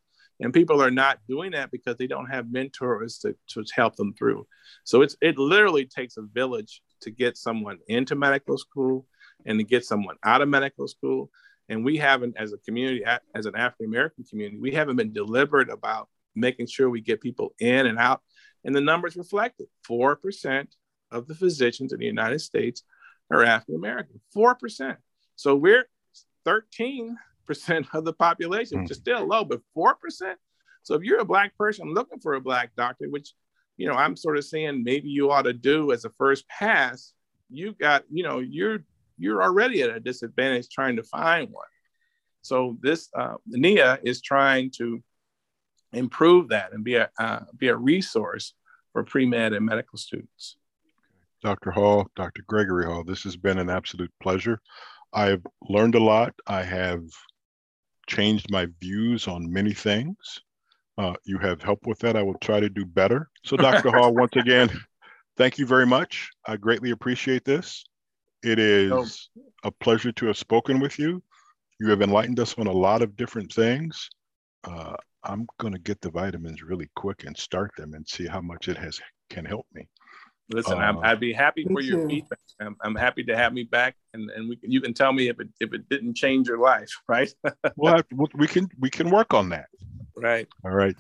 [0.42, 4.14] And people are not doing that because they don't have mentors to, to help them
[4.14, 4.46] through.
[4.84, 9.06] So it's it literally takes a village to get someone into medical school
[9.46, 11.30] and to get someone out of medical school.
[11.68, 15.70] And we haven't, as a community, as an African American community, we haven't been deliberate
[15.70, 18.22] about making sure we get people in and out.
[18.64, 20.66] And the numbers reflect it 4%
[21.10, 22.82] of the physicians in the United States
[23.30, 24.20] are African American.
[24.36, 24.96] 4%.
[25.36, 25.88] So we're
[26.46, 27.14] 13%
[27.94, 29.94] of the population, mm which is still low, but 4%.
[30.82, 33.32] So if you're a black person looking for a black doctor, which
[33.76, 37.12] you know I'm sort of saying maybe you ought to do as a first pass,
[37.50, 38.84] you got, you know, you're
[39.20, 41.66] you're already at a disadvantage trying to find one.
[42.42, 45.02] So this uh, NIA is trying to
[45.92, 48.54] improve that and be a uh, be a resource
[48.92, 50.56] for pre med and medical students.
[51.42, 51.70] Dr.
[51.70, 52.42] Hall, Dr.
[52.46, 54.60] Gregory Hall, this has been an absolute pleasure.
[55.12, 56.34] I've learned a lot.
[56.46, 57.02] I have
[58.08, 60.40] changed my views on many things.
[60.98, 62.16] Uh, you have helped with that.
[62.16, 63.30] I will try to do better.
[63.44, 63.90] So, Dr.
[63.96, 64.70] Hall, once again,
[65.36, 66.30] thank you very much.
[66.46, 67.84] I greatly appreciate this.
[68.42, 69.30] It is
[69.64, 71.22] a pleasure to have spoken with you.
[71.78, 74.08] You have enlightened us on a lot of different things.
[74.64, 78.40] Uh, I'm going to get the vitamins really quick and start them and see how
[78.40, 79.88] much it has can help me.
[80.52, 82.38] Listen, uh, i would be happy for your feedback.
[82.60, 85.28] I'm, I'm, happy to have me back, and, and we can, you can tell me
[85.28, 87.32] if it if it didn't change your life, right?
[87.76, 88.02] well,
[88.34, 89.66] we can we can work on that.
[90.16, 90.48] Right.
[90.64, 90.96] All right.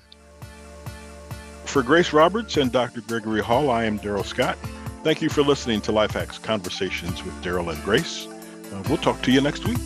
[1.64, 3.00] For Grace Roberts and Dr.
[3.00, 4.56] Gregory Hall, I am Daryl Scott.
[5.02, 8.26] Thank you for listening to Life Hacks Conversations with Daryl and Grace.
[8.26, 9.78] Uh, we'll talk to you next week.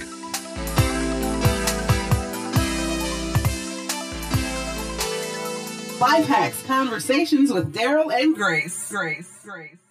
[6.00, 8.90] Life Hacks Conversations with Daryl and Grace.
[8.90, 9.40] Grace.
[9.44, 9.83] Grace.